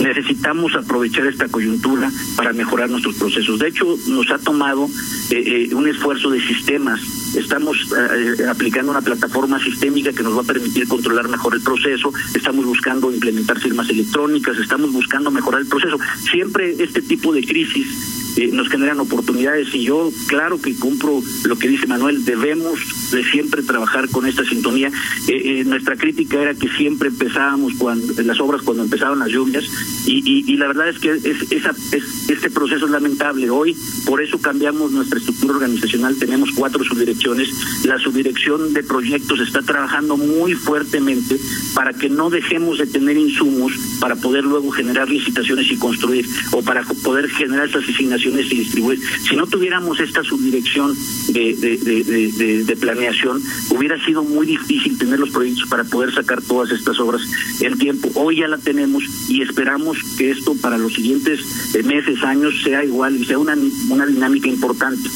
Necesitamos 0.00 0.74
aprovechar 0.74 1.26
esta 1.26 1.48
coyuntura 1.48 2.10
para 2.36 2.52
mejorar 2.52 2.88
nuestros 2.88 3.16
procesos. 3.16 3.58
De 3.58 3.68
hecho, 3.68 3.96
nos 4.08 4.30
ha 4.30 4.38
tomado 4.38 4.88
eh, 5.30 5.70
un 5.72 5.88
esfuerzo 5.88 6.30
de 6.30 6.40
sistemas 6.40 7.00
estamos 7.36 7.76
eh, 7.96 8.46
aplicando 8.48 8.90
una 8.90 9.02
plataforma 9.02 9.62
sistémica 9.62 10.12
que 10.12 10.22
nos 10.22 10.36
va 10.36 10.42
a 10.42 10.44
permitir 10.44 10.86
controlar 10.88 11.28
mejor 11.28 11.54
el 11.54 11.62
proceso, 11.62 12.12
estamos 12.34 12.64
buscando 12.64 13.12
implementar 13.12 13.58
firmas 13.58 13.88
electrónicas, 13.90 14.56
estamos 14.58 14.92
buscando 14.92 15.30
mejorar 15.30 15.60
el 15.60 15.68
proceso. 15.68 15.98
Siempre 16.30 16.74
este 16.82 17.02
tipo 17.02 17.32
de 17.32 17.44
crisis 17.44 18.27
eh, 18.38 18.50
nos 18.52 18.68
generan 18.68 19.00
oportunidades 19.00 19.74
y 19.74 19.82
yo 19.82 20.12
claro 20.28 20.60
que 20.60 20.76
compro 20.76 21.20
lo 21.44 21.58
que 21.58 21.66
dice 21.66 21.88
Manuel, 21.88 22.24
debemos 22.24 22.78
de 23.10 23.24
siempre 23.24 23.64
trabajar 23.64 24.08
con 24.10 24.26
esta 24.26 24.44
sintonía. 24.44 24.92
Eh, 25.26 25.64
nuestra 25.66 25.96
crítica 25.96 26.40
era 26.40 26.54
que 26.54 26.68
siempre 26.68 27.08
empezábamos 27.08 27.72
cuando 27.74 28.14
las 28.22 28.38
obras 28.38 28.62
cuando 28.62 28.84
empezaban 28.84 29.18
las 29.18 29.30
lluvias 29.30 29.64
y, 30.06 30.56
la 30.56 30.68
verdad 30.68 30.88
es 30.88 30.98
que 31.00 31.10
es, 31.10 31.50
esa, 31.50 31.70
es, 31.90 32.30
este 32.30 32.48
proceso 32.48 32.84
es 32.86 32.92
lamentable. 32.92 33.50
Hoy 33.50 33.76
por 34.06 34.22
eso 34.22 34.38
cambiamos 34.38 34.92
nuestra 34.92 35.18
estructura 35.18 35.54
organizacional, 35.54 36.16
tenemos 36.16 36.50
cuatro 36.54 36.84
subdirectores 36.84 37.48
la 37.84 37.98
subdirección 37.98 38.72
de 38.72 38.84
proyectos 38.84 39.40
está 39.40 39.62
trabajando 39.62 40.16
muy 40.16 40.54
fuertemente 40.54 41.38
para 41.74 41.92
que 41.92 42.08
no 42.08 42.30
dejemos 42.30 42.78
de 42.78 42.86
tener 42.86 43.16
insumos 43.16 43.72
para 44.00 44.14
poder 44.14 44.44
luego 44.44 44.70
generar 44.70 45.08
licitaciones 45.08 45.70
y 45.72 45.76
construir 45.76 46.24
o 46.52 46.62
para 46.62 46.84
poder 46.84 47.28
generar 47.30 47.68
esas 47.68 47.82
asignaciones 47.82 48.27
distribuir. 48.36 48.98
Si 49.28 49.36
no 49.36 49.46
tuviéramos 49.46 50.00
esta 50.00 50.22
subdirección 50.22 50.94
de, 51.28 51.54
de, 51.54 52.64
de, 52.64 52.76
planeación, 52.76 53.42
hubiera 53.70 54.02
sido 54.04 54.22
muy 54.22 54.46
difícil 54.46 54.98
tener 54.98 55.18
los 55.18 55.30
proyectos 55.30 55.68
para 55.68 55.84
poder 55.84 56.14
sacar 56.14 56.42
todas 56.42 56.70
estas 56.70 56.98
obras 57.00 57.22
en 57.60 57.78
tiempo. 57.78 58.10
Hoy 58.14 58.36
ya 58.36 58.48
la 58.48 58.58
tenemos 58.58 59.04
y 59.28 59.42
esperamos 59.42 59.98
que 60.16 60.30
esto 60.30 60.54
para 60.60 60.78
los 60.78 60.94
siguientes 60.94 61.40
eh, 61.74 61.82
meses, 61.82 62.22
años, 62.22 62.54
sea 62.62 62.84
igual 62.84 63.16
y 63.16 63.24
sea 63.24 63.38
una, 63.38 63.56
una 63.90 64.06
dinámica 64.06 64.48
importante. 64.48 65.08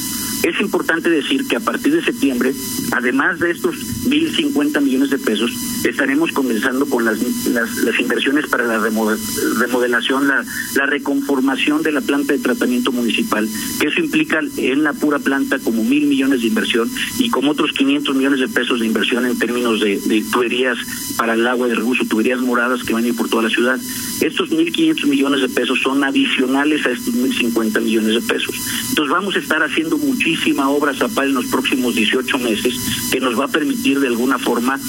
Es 0.43 0.61
importante 0.61 1.09
decir 1.09 1.47
que 1.47 1.57
a 1.57 1.61
partir 1.61 1.95
de 1.95 2.03
septiembre, 2.03 2.53
además 2.91 3.39
de 3.39 3.53
estos 3.53 3.77
1.050 4.07 4.81
millones 4.81 5.11
de 5.11 5.19
pesos, 5.19 5.53
estaremos 5.85 6.33
comenzando 6.33 6.87
con 6.87 7.05
las, 7.05 7.21
las, 7.47 8.01
inversiones 8.01 8.49
para 8.49 8.65
la 8.65 8.79
remodelación, 8.79 10.27
la, 10.27 10.45
la 10.75 10.87
reconformación 10.87 11.83
de 11.83 11.93
la 11.93 12.01
planta 12.01 12.33
de 12.33 12.41
tratamiento 12.41 12.91
municipal, 12.91 13.49
que 13.81 13.87
eso 13.87 14.01
implica 14.01 14.41
en 14.57 14.83
la 14.83 14.93
pura 14.93 15.21
planta 15.21 15.61
como 15.61 15.85
mil 15.85 16.07
millones 16.07 16.41
de 16.41 16.49
inversión 16.49 16.91
y 17.19 17.31
como 17.31 17.53
otros 17.53 17.73
500 17.73 18.17
millones 18.17 18.41
de 18.41 18.49
pesos 18.49 18.81
de 18.81 18.87
inversión 18.87 19.25
en 19.27 19.39
términos 19.39 19.81
de, 19.81 20.01
de 20.01 20.25
tuberías 20.33 20.77
para 21.17 21.35
el 21.35 21.47
agua 21.47 21.69
de 21.69 21.77
recurso, 21.77 22.05
tuberías 22.07 22.41
moradas 22.41 22.83
que 22.83 22.93
van 22.93 23.05
a 23.05 23.09
ir 23.09 23.15
por 23.15 23.29
toda 23.29 23.45
la 23.45 23.51
ciudad. 23.51 23.79
Estos 24.21 24.51
1.500 24.51 25.07
millones 25.07 25.41
de 25.41 25.49
pesos 25.49 25.81
son 25.81 26.03
adicionales 26.03 26.85
a 26.87 26.91
estos 26.91 27.15
1.050 27.15 27.81
millones 27.81 28.15
de 28.15 28.21
pesos. 28.23 28.55
Entonces 28.89 29.13
vamos 29.13 29.37
a 29.37 29.39
estar 29.39 29.63
haciendo 29.63 29.99
muchísima 30.33 30.71
obra 30.71 30.95
Zapal 30.95 31.29
en 31.29 31.35
los 31.35 31.47
próximos 31.47 31.95
18 31.95 32.39
meses 32.39 32.75
que 33.11 33.21
nos 33.21 33.39
va 33.39 33.45
a 33.45 33.49
permitir 33.49 34.01
de 34.01 34.09
alguna 34.09 34.39
forma 34.39 34.81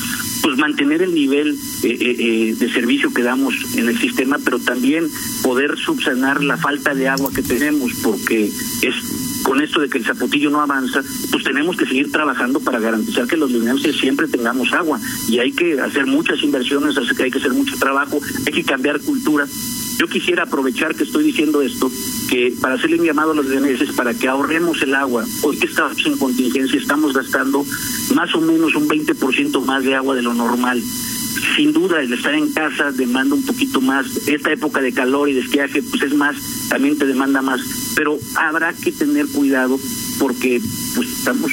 pues 0.42 0.58
mantener 0.58 1.02
el 1.02 1.14
nivel 1.14 1.58
eh, 1.84 1.88
eh, 1.88 2.16
eh, 2.20 2.56
de 2.58 2.72
servicio 2.72 3.14
que 3.14 3.24
damos 3.24 3.56
en 3.76 3.90
el 3.90 4.00
sistema, 4.00 4.38
pero 4.44 4.60
también 4.60 5.10
poder 5.42 5.78
subsanar 5.78 6.44
la 6.44 6.58
falta 6.58 6.94
de 6.94 7.08
agua 7.10 7.32
que 7.34 7.42
tenemos, 7.42 7.92
porque 8.02 8.46
es 8.82 8.96
con 9.44 9.62
esto 9.62 9.82
de 9.82 9.90
que 9.90 9.98
el 9.98 10.06
zapotillo 10.06 10.50
no 10.50 10.62
avanza, 10.62 11.02
pues 11.32 11.44
tenemos 11.44 11.76
que 11.76 11.86
seguir 11.86 12.12
trabajando 12.12 12.60
para 12.60 12.80
garantizar 12.80 13.28
que 13.28 13.38
los 13.38 13.52
leoneses 13.52 13.98
siempre 13.98 14.28
tengamos 14.28 14.72
agua. 14.74 15.00
Y 15.30 15.40
hay 15.40 15.52
que 15.52 15.80
hacer 15.80 16.06
muchas 16.06 16.42
inversiones, 16.44 16.98
hay 16.98 17.32
que 17.32 17.38
hacer 17.38 17.54
mucho 17.54 17.78
trabajo, 17.78 18.20
hay 18.46 18.54
que 18.54 18.64
cambiar 18.64 19.00
cultura. 19.02 19.46
Yo 19.98 20.08
quisiera 20.08 20.44
aprovechar 20.44 20.96
que 20.96 21.04
estoy 21.04 21.24
diciendo 21.24 21.62
esto, 21.62 21.90
que 22.34 22.52
para 22.60 22.74
hacerle 22.74 23.00
un 23.00 23.06
llamado 23.06 23.32
a 23.32 23.36
los 23.36 23.46
leoneses 23.46 23.92
para 23.92 24.12
que 24.16 24.28
ahorremos 24.28 24.82
el 24.82 24.96
agua. 24.96 25.24
Hoy 25.44 25.56
que 25.60 25.68
estamos 25.68 26.04
en 26.04 26.18
contingencia, 26.18 26.80
estamos 26.80 27.14
gastando 27.14 27.64
más 28.16 28.34
o 28.34 28.42
menos 28.42 28.74
un 28.74 28.88
20% 28.88 29.64
más 29.64 29.84
de 29.84 29.94
agua 29.94 30.16
de 30.16 30.24
lo 30.24 30.34
normal 30.34 30.82
sin 31.56 31.74
duda 31.74 32.00
el 32.00 32.12
estar 32.12 32.34
en 32.34 32.52
casa 32.52 32.92
demanda 32.92 33.36
un 33.36 33.46
poquito 33.46 33.82
más. 33.82 34.28
Esta 34.28 34.52
época 34.52 34.82
de 34.82 34.94
calor 34.94 35.30
y 35.30 35.34
de 35.34 35.42
esquiaje, 35.42 35.84
pues 35.84 36.02
es 36.02 36.16
más, 36.16 36.36
también 36.70 36.98
te 36.98 37.06
demanda 37.06 37.42
más. 37.42 37.62
Pero 37.96 38.18
habrá 38.36 38.74
que 38.74 38.92
tener 38.92 39.28
cuidado 39.28 39.80
porque 40.20 40.60
pues 40.96 41.10
estamos 41.10 41.52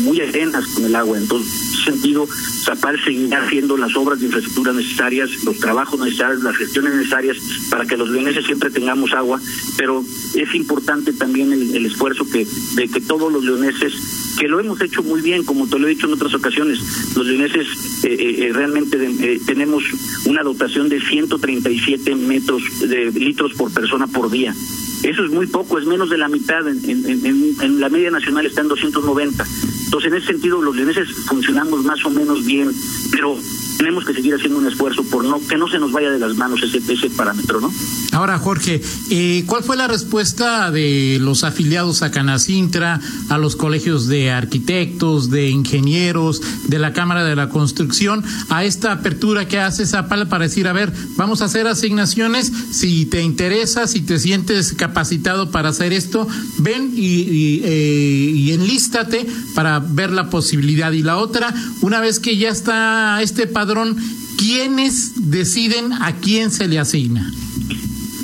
muy 0.00 0.20
arenas 0.20 0.66
con 0.68 0.84
el 0.84 0.94
agua. 0.94 1.18
Entonces, 1.18 1.52
en 1.52 1.74
ese 1.74 1.84
sentido, 1.84 2.26
Zapal 2.64 3.02
seguirá 3.02 3.42
haciendo 3.42 3.76
las 3.76 3.94
obras 3.96 4.20
de 4.20 4.26
infraestructura 4.26 4.72
necesarias, 4.72 5.30
los 5.44 5.58
trabajos 5.58 6.00
necesarios, 6.00 6.42
las 6.42 6.56
gestiones 6.56 6.94
necesarias 6.94 7.36
para 7.70 7.86
que 7.86 7.96
los 7.96 8.10
leoneses 8.10 8.44
siempre 8.46 8.70
tengamos 8.70 9.12
agua, 9.12 9.40
pero 9.76 10.04
es 10.34 10.54
importante 10.54 11.12
también 11.12 11.52
el, 11.52 11.86
esfuerzo 11.86 12.24
que 12.30 12.46
de 12.74 12.88
que 12.88 13.00
todos 13.00 13.32
los 13.32 13.44
leoneses 13.44 13.92
que 14.38 14.48
lo 14.48 14.58
hemos 14.60 14.80
hecho 14.80 15.02
muy 15.02 15.20
bien, 15.20 15.44
como 15.44 15.66
te 15.66 15.78
lo 15.78 15.86
he 15.86 15.90
dicho 15.90 16.06
en 16.06 16.14
otras 16.14 16.32
ocasiones. 16.34 16.78
Los 17.14 17.26
leoneses 17.26 17.66
eh, 18.04 18.16
eh, 18.18 18.46
eh 18.46 18.52
realmente 18.52 18.96
eh, 18.96 19.40
tenemos 19.44 19.84
una 20.24 20.42
dotación 20.42 20.88
de 20.88 21.00
137 21.00 22.14
metros 22.14 22.62
de 22.80 23.10
litros 23.12 23.52
por 23.54 23.72
persona 23.72 24.06
por 24.06 24.30
día. 24.30 24.54
Eso 25.02 25.24
es 25.24 25.30
muy 25.30 25.46
poco, 25.46 25.78
es 25.78 25.86
menos 25.86 26.10
de 26.10 26.18
la 26.18 26.28
mitad. 26.28 26.66
En, 26.66 26.78
en, 26.88 27.56
en, 27.60 27.80
la 27.80 27.88
media 27.88 28.10
nacional 28.10 28.46
está 28.46 28.60
en 28.60 28.68
290. 28.68 29.46
Entonces, 29.90 30.12
en 30.12 30.18
ese 30.18 30.26
sentido, 30.28 30.62
los 30.62 30.76
leoneses 30.76 31.08
funcionamos 31.26 31.82
más 31.82 32.04
o 32.06 32.10
menos 32.10 32.44
bien, 32.44 32.70
pero 33.10 33.36
tenemos 33.80 34.04
que 34.04 34.12
seguir 34.12 34.34
haciendo 34.34 34.58
un 34.58 34.66
esfuerzo 34.66 35.02
por 35.04 35.24
no 35.24 35.40
que 35.48 35.56
no 35.56 35.66
se 35.66 35.78
nos 35.78 35.90
vaya 35.90 36.10
de 36.10 36.18
las 36.18 36.36
manos 36.36 36.60
ese, 36.62 36.82
ese 36.92 37.08
parámetro, 37.08 37.62
¿no? 37.62 37.72
Ahora, 38.12 38.38
Jorge, 38.38 38.82
eh, 39.08 39.44
¿cuál 39.46 39.62
fue 39.64 39.74
la 39.74 39.88
respuesta 39.88 40.70
de 40.70 41.16
los 41.18 41.44
afiliados 41.44 42.02
a 42.02 42.10
Canacintra, 42.10 43.00
a 43.30 43.38
los 43.38 43.56
colegios 43.56 44.06
de 44.06 44.30
arquitectos, 44.30 45.30
de 45.30 45.48
ingenieros, 45.48 46.42
de 46.68 46.78
la 46.78 46.92
Cámara 46.92 47.24
de 47.24 47.34
la 47.36 47.48
Construcción, 47.48 48.22
a 48.50 48.64
esta 48.64 48.92
apertura 48.92 49.48
que 49.48 49.58
hace 49.58 49.86
Zapala 49.86 50.26
para 50.26 50.44
decir, 50.44 50.68
a 50.68 50.74
ver, 50.74 50.92
vamos 51.16 51.40
a 51.40 51.46
hacer 51.46 51.66
asignaciones, 51.66 52.52
si 52.72 53.06
te 53.06 53.22
interesa, 53.22 53.86
si 53.86 54.02
te 54.02 54.18
sientes 54.18 54.74
capacitado 54.74 55.50
para 55.50 55.70
hacer 55.70 55.94
esto, 55.94 56.28
ven 56.58 56.92
y, 56.94 57.22
y, 57.22 57.62
eh, 57.64 58.54
enlístate 58.54 59.26
para 59.54 59.78
ver 59.78 60.10
la 60.10 60.28
posibilidad. 60.28 60.92
Y 60.92 61.02
la 61.02 61.16
otra, 61.16 61.54
una 61.80 62.00
vez 62.00 62.20
que 62.20 62.36
ya 62.36 62.50
está 62.50 63.22
este 63.22 63.46
padrón, 63.46 63.69
¿quiénes 64.36 65.30
deciden 65.30 65.92
a 65.92 66.16
quién 66.16 66.50
se 66.50 66.66
le 66.66 66.80
asigna? 66.80 67.32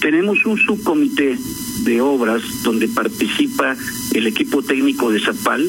Tenemos 0.01 0.45
un 0.45 0.59
subcomité 0.59 1.39
de 1.85 2.01
obras 2.01 2.43
donde 2.65 2.89
participa 2.89 3.77
el 4.13 4.27
equipo 4.27 4.63
técnico 4.63 5.11
de 5.11 5.21
Zapal, 5.21 5.65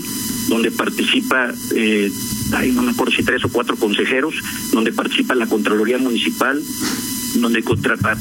donde 0.50 0.72
participa, 0.72 1.54
eh, 1.76 2.12
no 2.74 2.82
me 2.82 2.92
acuerdo 2.92 3.14
si 3.14 3.24
tres 3.24 3.46
o 3.46 3.50
cuatro 3.50 3.76
consejeros, 3.76 4.34
donde 4.72 4.92
participa 4.92 5.36
la 5.36 5.46
Contraloría 5.46 6.00
Municipal, 6.00 6.60
donde 7.36 7.62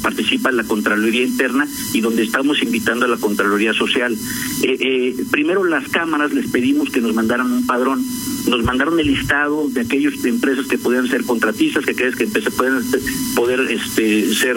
participa 0.03 0.51
la 0.53 0.65
Contraloría 0.65 1.23
Interna 1.23 1.67
y 1.95 2.03
donde 2.03 2.23
estamos 2.23 2.63
invitando 2.63 3.07
a 3.07 3.09
la 3.09 3.17
Contraloría 3.17 3.73
Social. 3.73 4.13
Eh, 4.63 4.77
eh, 4.79 5.25
primero 5.31 5.65
las 5.65 5.89
cámaras 5.89 6.35
les 6.35 6.51
pedimos 6.51 6.91
que 6.91 7.01
nos 7.01 7.15
mandaran 7.15 7.51
un 7.51 7.67
padrón 7.67 8.05
nos 8.47 8.63
mandaron 8.65 8.99
el 8.99 9.07
listado 9.07 9.69
de 9.69 9.81
aquellas 9.83 10.25
empresas 10.25 10.67
que 10.67 10.79
podían 10.79 11.09
ser 11.09 11.25
contratistas, 11.25 11.85
que 11.85 11.95
crees 11.95 12.17
que 12.17 12.27
pueden 12.27 12.83
poder 13.35 13.61
este, 13.71 14.33
ser 14.35 14.57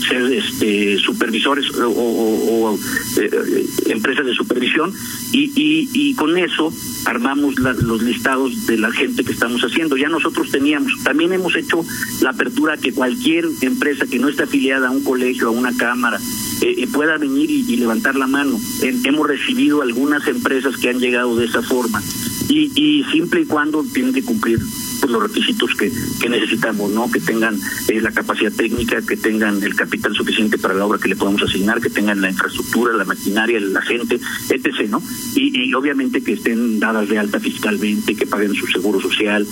ser 0.00 0.32
este, 0.32 0.98
supervisores 0.98 1.70
o, 1.76 2.78
eh, 3.16 3.66
empresas 3.86 4.26
de 4.26 4.34
supervisión 4.34 4.92
y, 5.32 5.52
y, 5.92 6.14
con 6.14 6.36
eso 6.36 6.72
armamos 7.04 7.58
los 7.58 8.02
listados 8.02 8.66
de 8.66 8.76
la 8.76 8.90
gente 8.90 9.24
que 9.24 9.32
estamos 9.32 9.62
haciendo. 9.62 9.96
Ya 9.96 10.08
nosotros 10.08 10.50
teníamos, 10.50 10.92
también 11.02 11.32
hemos 11.32 11.54
hecho 11.56 11.84
la 12.20 12.30
apertura 12.30 12.76
que 12.76 12.92
cualquier 12.92 13.46
empresa 13.60 14.06
que 14.06 14.18
no 14.18 14.28
esté 14.28 14.44
afiliada 14.44 14.88
a 14.88 14.90
un 14.90 15.04
colegio, 15.04 15.48
a 15.48 15.50
una 15.50 15.76
cámara, 15.76 16.18
eh, 16.62 16.74
eh, 16.78 16.88
pueda 16.92 17.16
venir 17.16 17.50
y, 17.50 17.76
levantar 17.76 18.16
la 18.16 18.26
mano. 18.26 18.60
hemos 18.82 19.26
recibido 19.26 19.80
algunas 19.80 20.26
empresas 20.26 20.76
que 20.76 20.90
han 20.90 20.98
llegado 20.98 21.36
de 21.36 21.46
esa 21.46 21.62
forma 21.62 22.02
y, 22.50 22.72
y 22.74 23.04
simple 23.12 23.42
y 23.42 23.46
cuando 23.46 23.84
tienen 23.84 24.12
que 24.12 24.24
cumplir 24.24 24.58
todos 25.00 25.12
los 25.12 25.22
requisitos 25.22 25.70
que, 25.76 25.90
que 26.20 26.28
necesitamos, 26.28 26.90
¿no? 26.90 27.10
Que 27.10 27.20
tengan 27.20 27.58
eh, 27.88 28.00
la 28.00 28.10
capacidad 28.10 28.52
técnica, 28.52 29.00
que 29.02 29.16
tengan 29.16 29.62
el 29.62 29.74
capital 29.74 30.14
suficiente 30.14 30.58
para 30.58 30.74
la 30.74 30.84
obra 30.84 30.98
que 30.98 31.08
le 31.08 31.16
podamos 31.16 31.42
asignar, 31.42 31.80
que 31.80 31.90
tengan 31.90 32.20
la 32.20 32.30
infraestructura, 32.30 32.92
la 32.92 33.04
maquinaria, 33.04 33.60
la 33.60 33.82
gente, 33.82 34.20
etc., 34.50 34.88
¿no? 34.90 35.02
Y, 35.34 35.68
y 35.68 35.74
obviamente 35.74 36.22
que 36.22 36.32
estén 36.32 36.80
dadas 36.80 37.08
de 37.08 37.18
alta 37.18 37.40
fiscalmente, 37.40 38.16
que 38.16 38.26
paguen 38.26 38.52
su 38.54 38.66
seguro 38.66 39.00
social, 39.00 39.46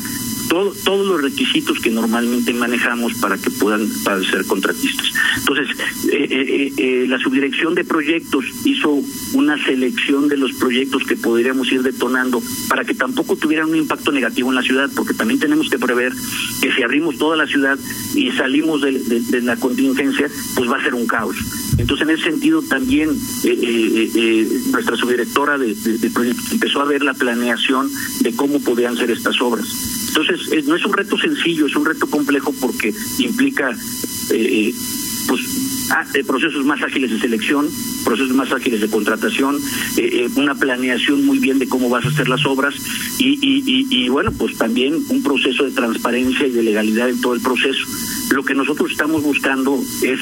todo, 0.48 0.72
todos 0.84 1.06
los 1.06 1.22
requisitos 1.22 1.78
que 1.80 1.90
normalmente 1.90 2.52
manejamos 2.52 3.14
para 3.14 3.36
que 3.38 3.50
puedan 3.50 3.88
ser 4.30 4.44
contratistas. 4.46 5.12
Entonces, 5.36 5.68
eh, 6.10 6.26
eh, 6.30 6.72
eh, 6.76 7.06
la 7.08 7.18
subdirección 7.18 7.74
de 7.74 7.84
proyectos 7.84 8.44
hizo 8.64 9.00
una 9.34 9.62
selección 9.64 10.28
de 10.28 10.36
los 10.36 10.52
proyectos 10.52 11.04
que 11.04 11.16
podríamos 11.16 11.70
ir 11.70 11.82
detonando 11.82 12.42
para 12.68 12.84
que 12.84 12.94
tampoco 12.94 13.36
tuvieran 13.36 13.68
un 13.68 13.76
impacto 13.76 14.10
negativo 14.10 14.48
en 14.48 14.56
la 14.56 14.62
ciudad, 14.62 14.90
porque 14.94 15.14
también 15.14 15.38
tenemos 15.38 15.68
que 15.68 15.78
prever 15.78 16.12
que 16.60 16.72
si 16.72 16.82
abrimos 16.82 17.18
toda 17.18 17.36
la 17.36 17.46
ciudad 17.46 17.78
y 18.14 18.30
salimos 18.32 18.80
de, 18.82 19.42
la 19.42 19.56
contingencia, 19.56 20.28
pues 20.54 20.70
va 20.70 20.78
a 20.78 20.82
ser 20.82 20.94
un 20.94 21.06
caos. 21.06 21.36
Entonces, 21.78 22.08
en 22.08 22.14
ese 22.14 22.24
sentido, 22.24 22.62
también 22.62 23.10
nuestra 24.70 24.96
subdirectora 24.96 25.58
de, 25.58 25.74
de 25.74 26.10
proyectos 26.10 26.52
empezó 26.52 26.80
a 26.80 26.86
ver 26.86 27.02
la 27.02 27.14
planeación 27.14 27.90
de 28.20 28.34
cómo 28.34 28.60
podían 28.60 28.96
ser 28.96 29.10
estas 29.10 29.40
obras. 29.40 29.97
Entonces, 30.18 30.66
no 30.66 30.74
es 30.74 30.84
un 30.84 30.92
reto 30.92 31.16
sencillo, 31.16 31.66
es 31.66 31.76
un 31.76 31.84
reto 31.84 32.08
complejo 32.08 32.52
porque 32.60 32.92
implica 33.18 33.70
eh, 34.30 34.74
pues 35.28 35.42
ah, 35.90 36.04
eh, 36.14 36.24
procesos 36.24 36.64
más 36.64 36.82
ágiles 36.82 37.10
de 37.10 37.20
selección, 37.20 37.68
procesos 38.04 38.34
más 38.34 38.50
ágiles 38.50 38.80
de 38.80 38.88
contratación, 38.88 39.60
eh, 39.96 40.24
eh, 40.24 40.28
una 40.34 40.54
planeación 40.54 41.24
muy 41.24 41.38
bien 41.38 41.58
de 41.58 41.68
cómo 41.68 41.88
vas 41.88 42.04
a 42.04 42.08
hacer 42.08 42.28
las 42.28 42.44
obras 42.46 42.74
y, 43.18 43.38
y, 43.40 44.08
bueno, 44.08 44.32
pues 44.32 44.56
también 44.56 44.94
un 45.08 45.22
proceso 45.22 45.64
de 45.64 45.70
transparencia 45.70 46.46
y 46.46 46.50
de 46.50 46.62
legalidad 46.62 47.10
en 47.10 47.20
todo 47.20 47.34
el 47.34 47.40
proceso. 47.40 47.84
Lo 48.30 48.44
que 48.44 48.54
nosotros 48.54 48.90
estamos 48.90 49.22
buscando 49.22 49.80
es 50.02 50.20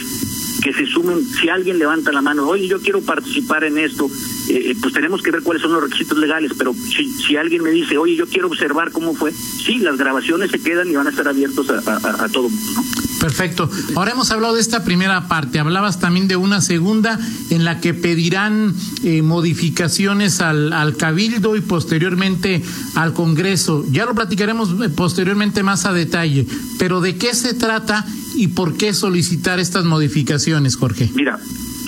que 0.67 0.73
se 0.73 0.85
sumen, 0.85 1.25
si 1.25 1.49
alguien 1.49 1.79
levanta 1.79 2.11
la 2.11 2.21
mano, 2.21 2.45
oye, 2.49 2.67
yo 2.67 2.81
quiero 2.81 3.01
participar 3.01 3.63
en 3.63 3.79
esto, 3.79 4.11
eh, 4.49 4.75
pues 4.83 4.93
tenemos 4.93 5.23
que 5.23 5.31
ver 5.31 5.43
cuáles 5.43 5.63
son 5.63 5.73
los 5.73 5.81
requisitos 5.81 6.19
legales, 6.19 6.51
pero 6.59 6.75
si, 6.75 7.37
alguien 7.37 7.63
me 7.63 7.71
dice, 7.71 7.97
oye, 7.99 8.17
yo 8.17 8.27
quiero 8.27 8.49
observar 8.49 8.91
cómo 8.91 9.15
fue, 9.15 9.31
sí, 9.31 9.79
las 9.79 9.97
grabaciones 9.97 10.51
se 10.51 10.59
quedan 10.59 10.91
y 10.91 10.97
van 10.97 11.07
a 11.07 11.11
estar 11.11 11.29
abiertos 11.29 11.71
a, 11.71 12.29
todo 12.31 12.49
mundo. 12.49 12.83
Perfecto. 13.21 13.71
Ahora 13.95 14.11
hemos 14.11 14.33
hablado 14.33 14.55
de 14.55 14.61
esta 14.61 14.83
primera 14.83 15.29
parte. 15.29 15.61
Hablabas 15.61 16.01
también 16.01 16.27
de 16.27 16.35
una 16.35 16.61
segunda 16.61 17.19
en 17.51 17.65
la 17.65 17.81
que 17.81 17.95
pedirán 17.95 18.75
eh, 19.05 19.23
modificaciones 19.23 20.41
al, 20.41 20.73
al, 20.73 20.97
Cabildo 20.97 21.55
y 21.55 21.61
posteriormente 21.61 22.63
al 22.97 23.13
Congreso. 23.13 23.85
Ya 23.91 24.05
lo 24.05 24.15
platicaremos 24.15 24.71
eh, 24.83 24.89
posteriormente 24.89 25.63
más 25.63 25.87
a 25.87 25.93
detalle. 25.93 26.45
Pero 26.79 27.01
¿de 27.01 27.17
qué 27.17 27.35
se 27.35 27.55
trata 27.55 28.05
y 28.37 28.49
por 28.49 28.77
qué 28.77 28.93
solicitar 28.93 29.59
estas 29.59 29.85
modificaciones, 29.85 30.77
Jorge? 30.77 31.11
Mira, 31.15 31.41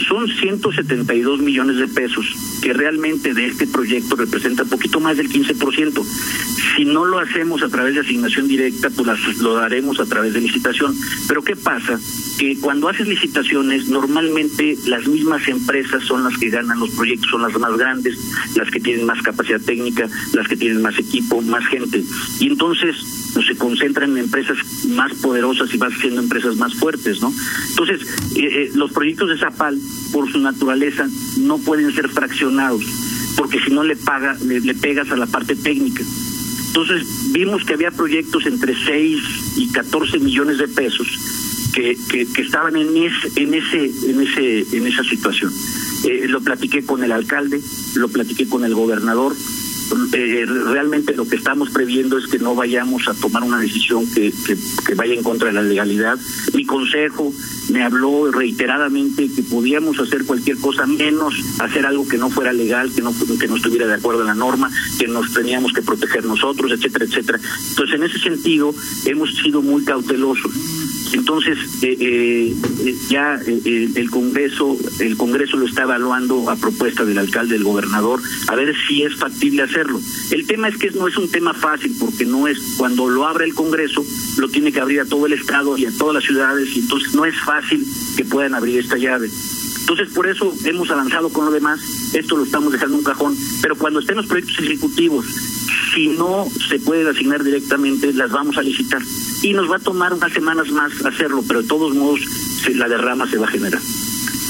son 0.09 0.29
172 0.29 1.41
millones 1.41 1.77
de 1.77 1.89
pesos 1.89 2.27
que 2.63 2.73
realmente 2.73 3.35
de 3.35 3.47
este 3.47 3.67
proyecto 3.67 4.17
representa 4.17 4.63
un 4.63 4.69
poquito 4.69 5.01
más 5.01 5.17
del 5.17 5.29
15%. 5.29 6.05
Si 6.77 6.85
no 6.85 7.05
lo 7.05 7.19
hacemos 7.19 7.63
a 7.63 7.69
través 7.69 7.95
de 7.95 8.01
asignación 8.01 8.49
directa, 8.49 8.89
pues 8.91 9.39
lo 9.39 9.55
daremos 9.55 10.01
a 10.01 10.07
través 10.07 10.33
de 10.33 10.41
licitación. 10.41 10.95
Pero 11.27 11.43
¿qué 11.43 11.57
pasa? 11.57 11.99
Que 12.39 12.59
cuando 12.59 12.89
haces 12.89 13.09
licitaciones, 13.09 13.89
normalmente 13.89 14.77
las 14.87 15.07
mismas 15.07 15.47
empresas 15.49 16.05
son 16.05 16.25
las 16.25 16.39
que 16.39 16.51
ganan 16.51 16.79
los 16.79 16.91
proyectos, 16.91 17.31
son 17.31 17.43
las 17.43 17.59
más 17.59 17.77
grandes, 17.77 18.17
las 18.55 18.71
que 18.71 18.81
tienen 18.81 19.05
más 19.05 19.21
capacidad 19.23 19.61
técnica, 19.61 20.09
las 20.33 20.49
que 20.49 20.57
tienen 20.57 20.81
más 20.81 20.99
equipo, 20.99 21.43
más 21.43 21.67
gente. 21.67 22.03
Y 22.39 22.47
entonces 22.47 22.97
se 23.43 23.57
concentran 23.57 24.11
en 24.13 24.19
empresas 24.19 24.59
más 24.89 25.13
poderosas 25.15 25.73
y 25.73 25.79
van 25.79 25.93
siendo 25.93 26.21
empresas 26.21 26.57
más 26.57 26.75
fuertes, 26.75 27.21
¿no? 27.21 27.33
Entonces, 27.71 28.03
eh, 28.37 28.41
eh, 28.41 28.71
los 28.75 28.93
proyectos 28.93 29.29
de 29.29 29.39
Zapal, 29.39 29.79
por 30.13 30.31
su 30.31 30.39
naturaleza, 30.39 31.07
no 31.39 31.59
pueden 31.59 31.93
ser 31.95 32.09
fraccionados, 32.09 32.85
porque 33.37 33.61
si 33.65 33.71
no 33.71 33.83
le 33.83 33.97
paga, 33.97 34.37
le, 34.45 34.61
le 34.61 34.75
pegas 34.75 35.11
a 35.11 35.17
la 35.17 35.27
parte 35.27 35.57
técnica. 35.57 36.03
Entonces, 36.69 37.33
vimos 37.33 37.65
que 37.65 37.75
había 37.75 37.91
proyectos 37.91 38.47
entre 38.47 38.75
6 38.75 39.21
y 39.57 39.69
14 39.69 40.19
millones 40.19 40.59
de 40.59 40.69
pesos 40.69 41.09
que, 41.73 41.97
que, 42.11 42.27
que 42.27 42.43
estaban 42.43 42.77
en 42.77 42.97
ese, 42.97 43.31
en 43.37 43.55
ese, 43.55 44.11
en 44.11 44.21
ese, 44.21 44.77
en 44.77 44.87
esa 44.87 45.03
situación. 45.05 45.53
Eh, 46.05 46.27
lo 46.29 46.41
platiqué 46.41 46.85
con 46.85 47.03
el 47.03 47.13
alcalde, 47.13 47.61
lo 47.97 48.09
platiqué 48.09 48.49
con 48.49 48.65
el 48.65 48.75
gobernador, 48.75 49.35
eh, 50.13 50.45
realmente 50.47 51.15
lo 51.15 51.27
que 51.27 51.37
estamos 51.37 51.71
previendo 51.71 52.19
es 52.19 52.27
que 52.27 52.39
no 52.39 52.55
vayamos 52.55 53.09
a 53.09 53.15
tomar 53.15 53.43
una 53.43 53.59
decisión 53.59 54.07
que, 54.13 54.33
que, 54.87 54.95
vaya 54.95 55.15
en 55.15 55.23
contra 55.23 55.49
de 55.49 55.55
la 55.55 55.63
legalidad. 55.63 56.19
Mi 56.55 56.65
consejo 56.65 57.33
me 57.71 57.83
habló 57.83 58.31
reiteradamente 58.31 59.29
que 59.35 59.43
podíamos 59.43 59.99
hacer 59.99 60.25
cualquier 60.25 60.59
cosa 60.59 60.87
menos 60.87 61.35
hacer 61.59 61.87
algo 61.87 62.07
que 62.07 62.19
no 62.19 62.31
fuera 62.31 62.53
legal, 62.53 62.93
que 62.95 63.03
no, 63.03 63.13
que 63.39 63.49
no 63.49 63.57
estuviera 63.57 63.87
de 63.87 63.95
acuerdo 63.95 64.23
en 64.23 64.29
la 64.29 64.35
norma, 64.35 64.71
que 64.99 65.07
nos 65.07 65.33
teníamos 65.33 65.73
que 65.73 65.83
proteger 65.83 66.25
nosotros, 66.25 66.73
etcétera, 66.73 67.05
etcétera. 67.05 67.41
Entonces, 67.71 67.97
en 67.97 68.03
ese 68.05 68.19
sentido, 68.19 68.75
hemos 69.07 69.35
sido 69.37 69.63
muy 69.63 69.85
cautelosos. 69.85 70.53
Entonces, 71.13 71.59
eh, 71.83 71.97
eh, 72.01 72.97
ya 73.09 73.41
eh, 73.47 73.89
el 73.95 74.11
Congreso, 74.11 74.77
el 75.01 75.17
Congreso 75.17 75.57
lo 75.57 75.67
está 75.67 75.83
evaluando 75.83 76.51
a 76.51 76.57
propuesta 76.57 77.05
del 77.05 77.19
alcalde, 77.19 77.55
del 77.55 77.65
gobernador, 77.65 78.21
a 78.49 78.55
ver 78.55 78.75
si 78.87 79.03
es 79.03 79.17
factible 79.17 79.63
hacerlo. 79.63 80.01
El 80.31 80.47
tema 80.47 80.69
es 80.69 80.77
que 80.77 80.91
no 80.91 81.09
es 81.09 81.17
un 81.17 81.31
tema 81.31 81.55
fácil, 81.55 81.95
porque 81.99 82.27
no 82.27 82.47
es, 82.47 82.59
cuando 82.77 83.09
lo 83.09 83.27
abre 83.27 83.47
el 83.47 83.55
Congreso, 83.55 84.05
lo 84.37 84.49
tiene 84.49 84.73
que 84.73 84.81
abrir 84.81 85.01
a 85.01 85.07
todo 85.07 85.27
el 85.27 85.33
Estado 85.33 85.79
y 85.79 85.87
a 85.87 85.93
todas 85.97 86.15
las 86.15 86.25
ciudades, 86.25 86.77
y 86.77 86.81
entonces 86.81 87.15
no 87.15 87.25
es 87.25 87.39
fácil 87.41 87.87
que 88.17 88.25
puedan 88.25 88.55
abrir 88.55 88.79
esta 88.79 88.99
llave. 88.99 89.31
Entonces, 89.81 90.09
por 90.15 90.29
eso 90.29 90.53
hemos 90.65 90.91
avanzado 90.91 91.31
con 91.31 91.47
lo 91.47 91.51
demás, 91.51 91.81
esto 92.13 92.37
lo 92.37 92.45
estamos 92.45 92.73
dejando 92.73 92.97
en 92.97 92.99
un 92.99 93.05
cajón, 93.05 93.35
pero 93.63 93.75
cuando 93.77 94.01
estén 94.01 94.17
los 94.17 94.27
proyectos 94.27 94.59
ejecutivos, 94.59 95.25
si 95.95 96.09
no 96.09 96.47
se 96.69 96.79
puede 96.79 97.09
asignar 97.09 97.43
directamente, 97.43 98.13
las 98.13 98.31
vamos 98.31 98.59
a 98.59 98.63
licitar. 98.63 99.01
Y 99.43 99.53
nos 99.53 99.71
va 99.71 99.77
a 99.77 99.81
tomar 99.81 100.13
unas 100.13 100.33
semanas 100.33 100.71
más 100.71 100.93
hacerlo, 101.05 101.45
pero 101.47 101.63
de 101.63 101.69
todos 101.69 101.95
modos 101.95 102.21
la 102.75 102.89
derrama 102.89 103.29
se 103.31 103.39
va 103.39 103.47
a 103.47 103.51
generar. 103.51 103.81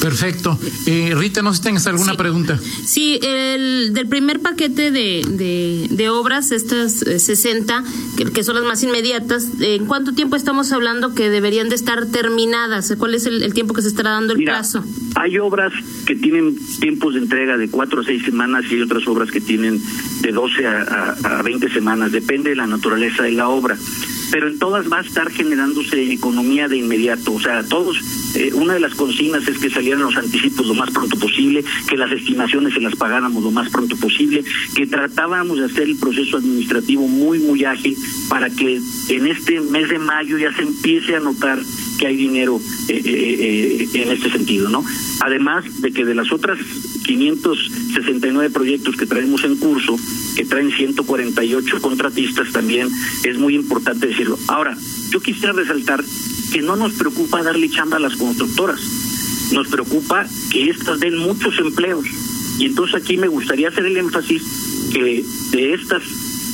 Perfecto. 0.01 0.59
Eh, 0.87 1.15
Rita, 1.17 1.43
no 1.43 1.53
sé 1.53 1.59
si 1.59 1.63
tengas 1.65 1.87
alguna 1.87 2.13
sí. 2.13 2.19
pregunta. 2.19 2.59
Sí, 2.85 3.19
el, 3.23 3.93
del 3.93 4.07
primer 4.07 4.41
paquete 4.41 4.91
de, 4.91 5.25
de, 5.29 5.87
de 5.91 6.09
obras, 6.09 6.53
estas 6.53 6.93
60, 6.93 7.85
que, 8.17 8.25
que, 8.27 8.45
son 8.45 8.55
las 8.57 8.65
más 8.65 8.83
inmediatas, 8.83 9.49
¿en 9.61 9.87
cuánto 9.87 10.13
tiempo 10.13 10.37
estamos 10.37 10.73
hablando 10.73 11.15
que 11.15 11.31
deberían 11.31 11.69
de 11.69 11.75
estar 11.75 12.07
terminadas? 12.07 12.95
¿Cuál 12.99 13.15
es 13.15 13.27
el, 13.27 13.43
el 13.43 13.55
tiempo 13.55 13.75
que 13.75 13.83
se 13.83 13.89
estará 13.89 14.11
dando 14.11 14.35
el 14.35 14.39
Mira, 14.39 14.53
plazo? 14.55 14.85
Hay 15.17 15.39
obras 15.39 15.73
que 16.07 16.15
tienen 16.15 16.57
tiempos 16.81 17.15
de 17.15 17.21
entrega 17.21 17.57
de 17.57 17.69
4 17.69 18.01
a 18.01 18.05
6 18.05 18.25
semanas 18.25 18.65
y 18.71 18.77
hay 18.77 18.83
otras 18.83 19.07
obras 19.09 19.31
que 19.31 19.41
tienen 19.41 19.81
de 20.21 20.33
12 20.33 20.67
a, 20.67 21.17
a, 21.25 21.39
a 21.39 21.43
20 21.43 21.73
semanas, 21.73 22.13
depende 22.13 22.51
de 22.51 22.57
la 22.57 22.67
naturaleza 22.67 23.25
de 23.25 23.33
la 23.33 23.49
obra 23.49 23.77
pero 24.31 24.49
en 24.49 24.59
todas 24.59 24.91
va 24.91 24.99
a 24.99 25.03
estar 25.03 25.31
generándose 25.31 26.13
economía 26.13 26.69
de 26.69 26.79
inmediato. 26.79 27.35
O 27.35 27.41
sea, 27.41 27.63
todos, 27.63 27.99
eh, 28.35 28.51
una 28.55 28.75
de 28.75 28.81
las 28.81 28.95
consignas 28.95 29.47
es 29.49 29.59
que 29.59 29.71
salieran 29.71 30.03
los 30.03 30.17
anticipos 30.17 30.67
lo 30.67 30.75
más 30.75 30.91
pronto 30.91 31.19
posible, 31.19 31.65
que 31.89 31.97
las 31.97 32.11
estimaciones 32.13 32.75
se 32.75 32.81
las 32.81 32.97
pagáramos 32.97 33.43
lo 33.43 33.51
más 33.51 33.71
pronto 33.71 33.97
posible, 33.97 34.45
que 34.75 34.87
tratábamos 34.87 35.59
de 35.59 35.67
hacer 35.67 35.85
el 35.85 35.97
proceso 35.97 36.39
administrativo 36.39 37.07
muy, 37.07 37.39
muy 37.39 37.65
ágil 37.65 37.97
para 38.29 38.51
que 38.51 38.81
en 39.09 39.27
este 39.27 39.61
mes 39.61 39.89
de 39.89 39.99
mayo 39.99 40.39
ya 40.39 40.55
se 40.55 40.63
empiece 40.63 41.17
a 41.17 41.21
notar 41.21 41.59
que 41.99 42.07
hay 42.07 42.17
dinero 42.17 42.61
eh, 42.89 43.03
eh, 43.05 43.89
en 43.95 44.13
este 44.13 44.31
sentido, 44.31 44.69
¿no? 44.69 44.85
Además 45.21 45.65
de 45.81 45.93
que 45.93 46.05
de 46.05 46.15
las 46.15 46.33
otras 46.33 46.59
569 47.05 48.51
proyectos 48.51 48.97
que 48.97 49.07
traemos 49.07 49.45
en 49.45 49.57
curso, 49.57 49.97
que 50.37 50.45
traen 50.45 50.71
148 50.71 51.81
contratistas 51.81 52.53
también, 52.53 52.89
es 53.25 53.39
muy 53.39 53.55
importante 53.55 54.07
decirlo. 54.07 54.39
Ahora, 54.49 54.77
yo 55.11 55.21
quisiera 55.21 55.53
resaltar 55.53 56.05
que 56.53 56.63
no 56.63 56.77
nos 56.77 56.93
preocupa 56.95 57.43
darle 57.43 57.69
chamba 57.69 57.97
a 57.97 58.01
las 58.01 58.17
constructoras, 58.17 58.81
nos 59.53 59.69
preocupa 59.69 60.27
que 60.51 60.71
éstas 60.71 61.01
den 61.01 61.19
muchos 61.19 61.59
empleos. 61.59 62.07
Y 62.59 62.67
entonces 62.67 62.97
aquí 63.03 63.17
me 63.17 63.29
gustaría 63.29 63.69
hacer 63.69 63.87
el 63.87 63.97
énfasis 63.97 64.43
que 64.93 65.25
de 65.53 65.75
estas 65.75 66.03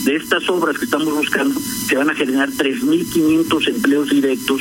de 0.04 0.16
estas 0.16 0.48
obras 0.50 0.78
que 0.78 0.85
estamos 0.85 1.14
buscando 1.14 1.59
se 1.61 1.96
van 1.96 2.11
a 2.11 2.14
generar 2.14 2.50
3.500 2.50 3.68
empleos 3.68 4.11
directos, 4.11 4.61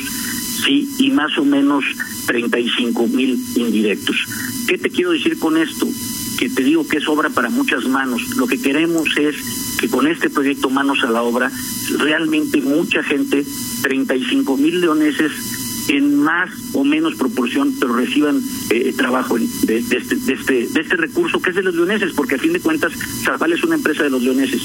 sí, 0.64 0.88
y 0.98 1.10
más 1.10 1.36
o 1.38 1.44
menos 1.44 1.84
35 2.26 3.06
mil 3.08 3.38
indirectos. 3.56 4.16
¿Qué 4.66 4.78
te 4.78 4.90
quiero 4.90 5.12
decir 5.12 5.38
con 5.38 5.56
esto? 5.56 5.86
Que 6.38 6.48
te 6.48 6.62
digo 6.62 6.86
que 6.86 6.98
es 6.98 7.08
obra 7.08 7.30
para 7.30 7.50
muchas 7.50 7.86
manos. 7.86 8.36
Lo 8.36 8.46
que 8.46 8.60
queremos 8.60 9.08
es 9.16 9.36
que 9.78 9.88
con 9.88 10.06
este 10.06 10.30
proyecto 10.30 10.70
Manos 10.70 11.02
a 11.04 11.10
la 11.10 11.22
Obra, 11.22 11.50
realmente 11.98 12.60
mucha 12.60 13.02
gente, 13.02 13.44
35 13.82 14.56
mil 14.56 14.80
leoneses, 14.80 15.32
en 15.88 16.16
más 16.16 16.50
o 16.72 16.84
menos 16.84 17.14
proporción, 17.14 17.74
pero 17.78 17.94
reciban 17.94 18.40
eh, 18.70 18.94
trabajo 18.96 19.36
de, 19.38 19.82
de, 19.82 19.96
este, 19.96 20.16
de, 20.16 20.32
este, 20.32 20.66
de 20.66 20.80
este 20.80 20.96
recurso 20.96 21.40
que 21.42 21.50
es 21.50 21.56
de 21.56 21.62
los 21.62 21.74
leoneses, 21.74 22.12
porque 22.14 22.36
a 22.36 22.38
fin 22.38 22.52
de 22.52 22.60
cuentas 22.60 22.92
Zapal 23.24 23.52
es 23.52 23.62
una 23.62 23.74
empresa 23.74 24.04
de 24.04 24.10
los 24.10 24.22
leoneses. 24.22 24.62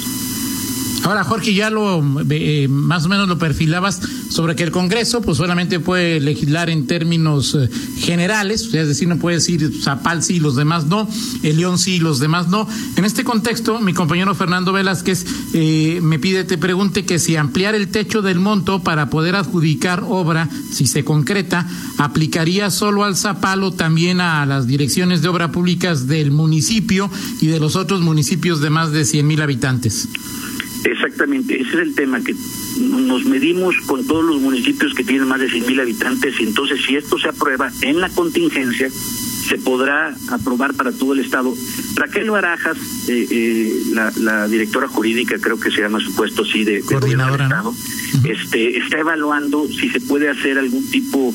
Ahora, 1.10 1.24
Jorge, 1.24 1.56
ya 1.56 1.72
lo 1.72 2.04
eh, 2.30 2.68
más 2.70 3.06
o 3.06 3.10
menos 3.10 3.28
lo 3.28 3.40
perfilabas 3.40 4.00
sobre 4.30 4.56
que 4.56 4.62
el 4.62 4.70
Congreso 4.70 5.22
pues 5.22 5.38
solamente 5.40 5.80
puede 5.80 6.20
legislar 6.20 6.70
en 6.70 6.86
términos 6.86 7.56
eh, 7.56 7.68
generales, 7.98 8.72
es 8.72 8.88
decir, 8.88 9.08
no 9.08 9.18
puede 9.18 9.38
decir 9.38 9.72
Zapal 9.82 10.22
sí, 10.22 10.40
los 10.40 10.56
demás 10.56 10.86
no, 10.86 11.10
el 11.42 11.58
León 11.58 11.80
sí, 11.80 11.98
los 11.98 12.20
demás 12.20 12.50
no. 12.50 12.68
En 12.96 13.06
este 13.06 13.24
contexto, 13.24 13.80
mi 13.80 13.96
compañero 13.96 14.36
Fernando 14.36 14.72
Velázquez 14.72 15.26
eh, 15.56 16.00
me 16.04 16.20
pide, 16.20 16.44
te 16.44 16.60
pregunte 16.60 17.06
que 17.06 17.18
si 17.18 17.36
ampliar 17.36 17.74
el 17.74 17.88
techo 17.88 18.22
del 18.22 18.38
monto 18.38 18.84
para 18.84 19.10
poder 19.10 19.36
adjudicar 19.36 20.04
obra, 20.08 20.48
si 20.72 20.86
se 20.86 21.04
concreta, 21.04 21.68
aplicaría 21.98 22.70
solo 22.70 23.04
al 23.04 23.16
Zapal 23.18 23.64
o 23.64 23.72
también 23.72 24.22
a 24.22 24.46
las 24.46 24.68
direcciones 24.68 25.24
de 25.24 25.30
obra 25.30 25.52
públicas 25.52 26.06
del 26.06 26.30
municipio 26.30 27.10
y 27.42 27.48
de 27.48 27.60
los 27.60 27.76
otros 27.76 28.02
municipios 28.02 28.62
de 28.62 28.70
más 28.70 28.92
de 28.92 29.06
100 29.06 29.26
mil 29.26 29.42
habitantes. 29.42 30.08
Exactamente, 30.84 31.62
ese 31.62 31.70
es 31.70 31.80
el 31.80 31.96
tema, 31.96 32.22
que 32.24 32.36
nos 32.80 33.26
medimos 33.26 33.76
con 33.86 34.06
todos 34.06 34.24
los 34.24 34.40
municipios 34.40 34.94
que 34.94 35.04
tienen 35.04 35.28
más 35.28 35.40
de 35.40 35.50
100 35.50 35.66
mil 35.66 35.80
habitantes 35.80 36.40
y 36.40 36.44
entonces 36.44 36.80
si 36.86 36.96
esto 36.96 37.18
se 37.18 37.30
aprueba 37.30 37.72
en 37.82 38.00
la 38.00 38.10
contingencia, 38.10 38.90
se 38.90 39.58
podrá 39.58 40.16
aprobar 40.30 40.76
para 40.76 40.92
todo 40.92 41.14
el 41.14 41.20
Estado. 41.20 41.54
Raquel 41.96 42.30
Barajas, 42.30 42.78
eh, 43.08 43.28
eh, 43.32 43.74
la, 44.18 44.48
directora 44.48 44.88
jurídica, 44.88 45.38
creo 45.40 45.60
que 45.60 45.72
se 45.72 45.82
llama 45.82 46.00
su 46.00 46.14
puesto 46.14 46.44
así 46.44 46.64
de, 46.64 46.82
coordinadora, 46.82 47.64
este, 48.24 48.78
está 48.78 49.00
evaluando 49.00 49.68
si 49.68 49.90
se 49.90 50.02
puede 50.02 50.30
hacer 50.30 50.60
algún 50.60 50.88
tipo 50.90 51.34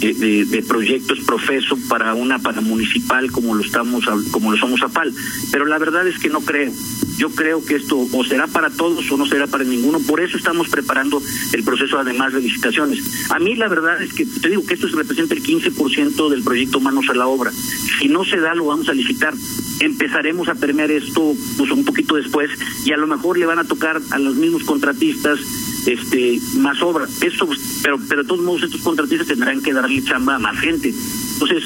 de, 0.00 0.64
proyectos 0.68 1.20
profeso 1.20 1.76
para 1.88 2.14
una 2.14 2.38
para 2.38 2.60
municipal 2.60 3.30
como 3.30 3.54
lo 3.54 3.62
estamos 3.62 4.04
como 4.30 4.52
lo 4.52 4.58
somos 4.58 4.82
a 4.82 4.88
PAL. 4.88 5.12
Pero 5.50 5.66
la 5.66 5.78
verdad 5.78 6.06
es 6.06 6.18
que 6.18 6.28
no 6.28 6.40
creo. 6.40 6.72
Yo 7.16 7.30
creo 7.30 7.64
que 7.64 7.76
esto 7.76 7.98
o 7.98 8.24
será 8.24 8.46
para 8.46 8.70
todos 8.70 9.10
o 9.10 9.16
no 9.16 9.26
será 9.26 9.46
para 9.46 9.64
ninguno. 9.64 10.00
Por 10.00 10.20
eso 10.20 10.36
estamos 10.36 10.68
preparando 10.68 11.22
el 11.52 11.64
proceso 11.64 11.98
además 11.98 12.32
de 12.32 12.40
licitaciones. 12.40 13.30
A 13.30 13.38
mí 13.38 13.54
la 13.54 13.68
verdad 13.68 14.02
es 14.02 14.12
que 14.12 14.26
te 14.26 14.48
digo 14.48 14.64
que 14.66 14.74
esto 14.74 14.86
representa 14.88 15.34
el 15.34 15.42
15% 15.42 16.28
del 16.28 16.42
proyecto 16.42 16.80
Manos 16.80 17.08
a 17.08 17.14
la 17.14 17.26
Obra. 17.26 17.52
Si 18.00 18.08
no 18.08 18.24
se 18.24 18.38
da, 18.38 18.54
lo 18.54 18.66
vamos 18.66 18.88
a 18.88 18.92
licitar. 18.92 19.34
Empezaremos 19.80 20.48
a 20.48 20.54
permear 20.54 20.90
esto 20.90 21.34
pues, 21.56 21.70
un 21.70 21.84
poquito 21.84 22.16
después 22.16 22.50
y 22.84 22.92
a 22.92 22.96
lo 22.96 23.06
mejor 23.06 23.38
le 23.38 23.46
van 23.46 23.58
a 23.58 23.64
tocar 23.64 24.00
a 24.10 24.18
los 24.18 24.36
mismos 24.36 24.64
contratistas 24.64 25.38
este 25.86 26.40
más 26.56 26.82
obra. 26.82 27.06
Eso, 27.20 27.48
pero, 27.82 27.98
pero 28.08 28.22
de 28.22 28.28
todos 28.28 28.42
modos 28.42 28.62
estos 28.62 28.82
contratistas 28.82 29.28
tendrán 29.28 29.62
que 29.62 29.72
darle 29.72 30.02
chamba 30.04 30.36
a 30.36 30.38
más 30.38 30.58
gente. 30.58 30.92
Entonces, 31.34 31.64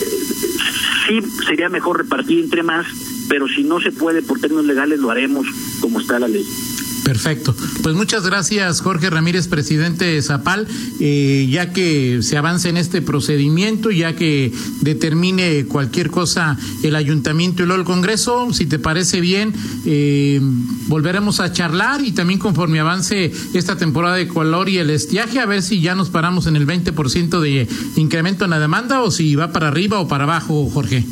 eh, 0.00 0.22
sí 1.06 1.20
sería 1.46 1.68
mejor 1.68 1.98
repartir 1.98 2.40
entre 2.40 2.62
más, 2.62 2.86
pero 3.28 3.46
si 3.48 3.64
no 3.64 3.80
se 3.80 3.92
puede 3.92 4.22
por 4.22 4.40
términos 4.40 4.66
legales 4.66 5.00
lo 5.00 5.10
haremos 5.10 5.46
como 5.80 6.00
está 6.00 6.18
la 6.18 6.28
ley. 6.28 6.44
Perfecto. 7.04 7.54
Pues 7.82 7.96
muchas 7.96 8.24
gracias, 8.24 8.80
Jorge 8.80 9.10
Ramírez, 9.10 9.48
presidente 9.48 10.04
de 10.04 10.22
Zapal, 10.22 10.68
eh, 11.00 11.48
ya 11.50 11.72
que 11.72 12.22
se 12.22 12.36
avance 12.36 12.68
en 12.68 12.76
este 12.76 13.02
procedimiento, 13.02 13.90
ya 13.90 14.14
que 14.14 14.52
determine 14.82 15.66
cualquier 15.66 16.10
cosa 16.10 16.56
el 16.84 16.94
ayuntamiento 16.94 17.62
y 17.62 17.66
luego 17.66 17.80
el 17.80 17.86
Congreso, 17.86 18.52
si 18.52 18.66
te 18.66 18.78
parece 18.78 19.20
bien, 19.20 19.52
eh, 19.84 20.40
volveremos 20.86 21.40
a 21.40 21.52
charlar 21.52 22.04
y 22.04 22.12
también 22.12 22.38
conforme 22.38 22.78
avance 22.78 23.32
esta 23.52 23.76
temporada 23.76 24.16
de 24.16 24.28
color 24.28 24.68
y 24.68 24.78
el 24.78 24.90
estiaje, 24.90 25.40
a 25.40 25.46
ver 25.46 25.62
si 25.62 25.80
ya 25.80 25.96
nos 25.96 26.08
paramos 26.08 26.46
en 26.46 26.54
el 26.54 26.66
20% 26.66 27.40
de 27.40 27.68
incremento 27.96 28.44
en 28.44 28.50
la 28.50 28.60
demanda 28.60 29.02
o 29.02 29.10
si 29.10 29.34
va 29.34 29.50
para 29.50 29.68
arriba 29.68 29.98
o 29.98 30.06
para 30.06 30.24
abajo, 30.24 30.70
Jorge. 30.72 31.04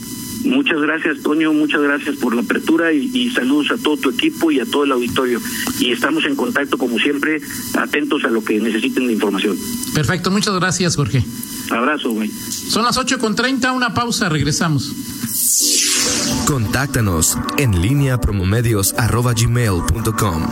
Muchas 0.45 0.81
gracias, 0.81 1.23
Toño. 1.23 1.53
Muchas 1.53 1.83
gracias 1.83 2.17
por 2.17 2.35
la 2.35 2.43
apertura 2.43 2.93
y, 2.93 3.31
saludos 3.31 3.71
a 3.73 3.77
todo 3.77 3.97
tu 3.97 4.11
equipo 4.11 4.51
y 4.51 4.61
a 4.61 4.65
todo 4.65 4.85
el 4.85 4.93
auditorio. 4.93 5.41
Y 5.79 5.93
estamos 5.93 6.25
en 6.25 6.37
contacto, 6.37 6.79
como 6.79 6.99
siempre, 6.99 7.41
atentos 7.75 8.25
a 8.25 8.29
lo 8.29 8.43
que 8.43 8.61
necesiten 8.61 9.07
de 9.07 9.13
información. 9.13 9.57
Perfecto. 9.95 10.31
Muchas 10.31 10.55
gracias, 10.55 10.97
Jorge. 10.97 11.25
Abrazo, 11.71 12.11
güey. 12.11 12.31
Son 12.31 12.85
las 12.85 12.97
ocho 12.97 13.19
con 13.19 13.35
treinta. 13.35 13.73
Una 13.73 13.95
pausa. 13.95 14.29
Regresamos. 14.29 14.93
Contáctanos 16.47 17.37
en 17.59 17.81
línea 17.81 18.21
promomedios.com. 18.21 20.51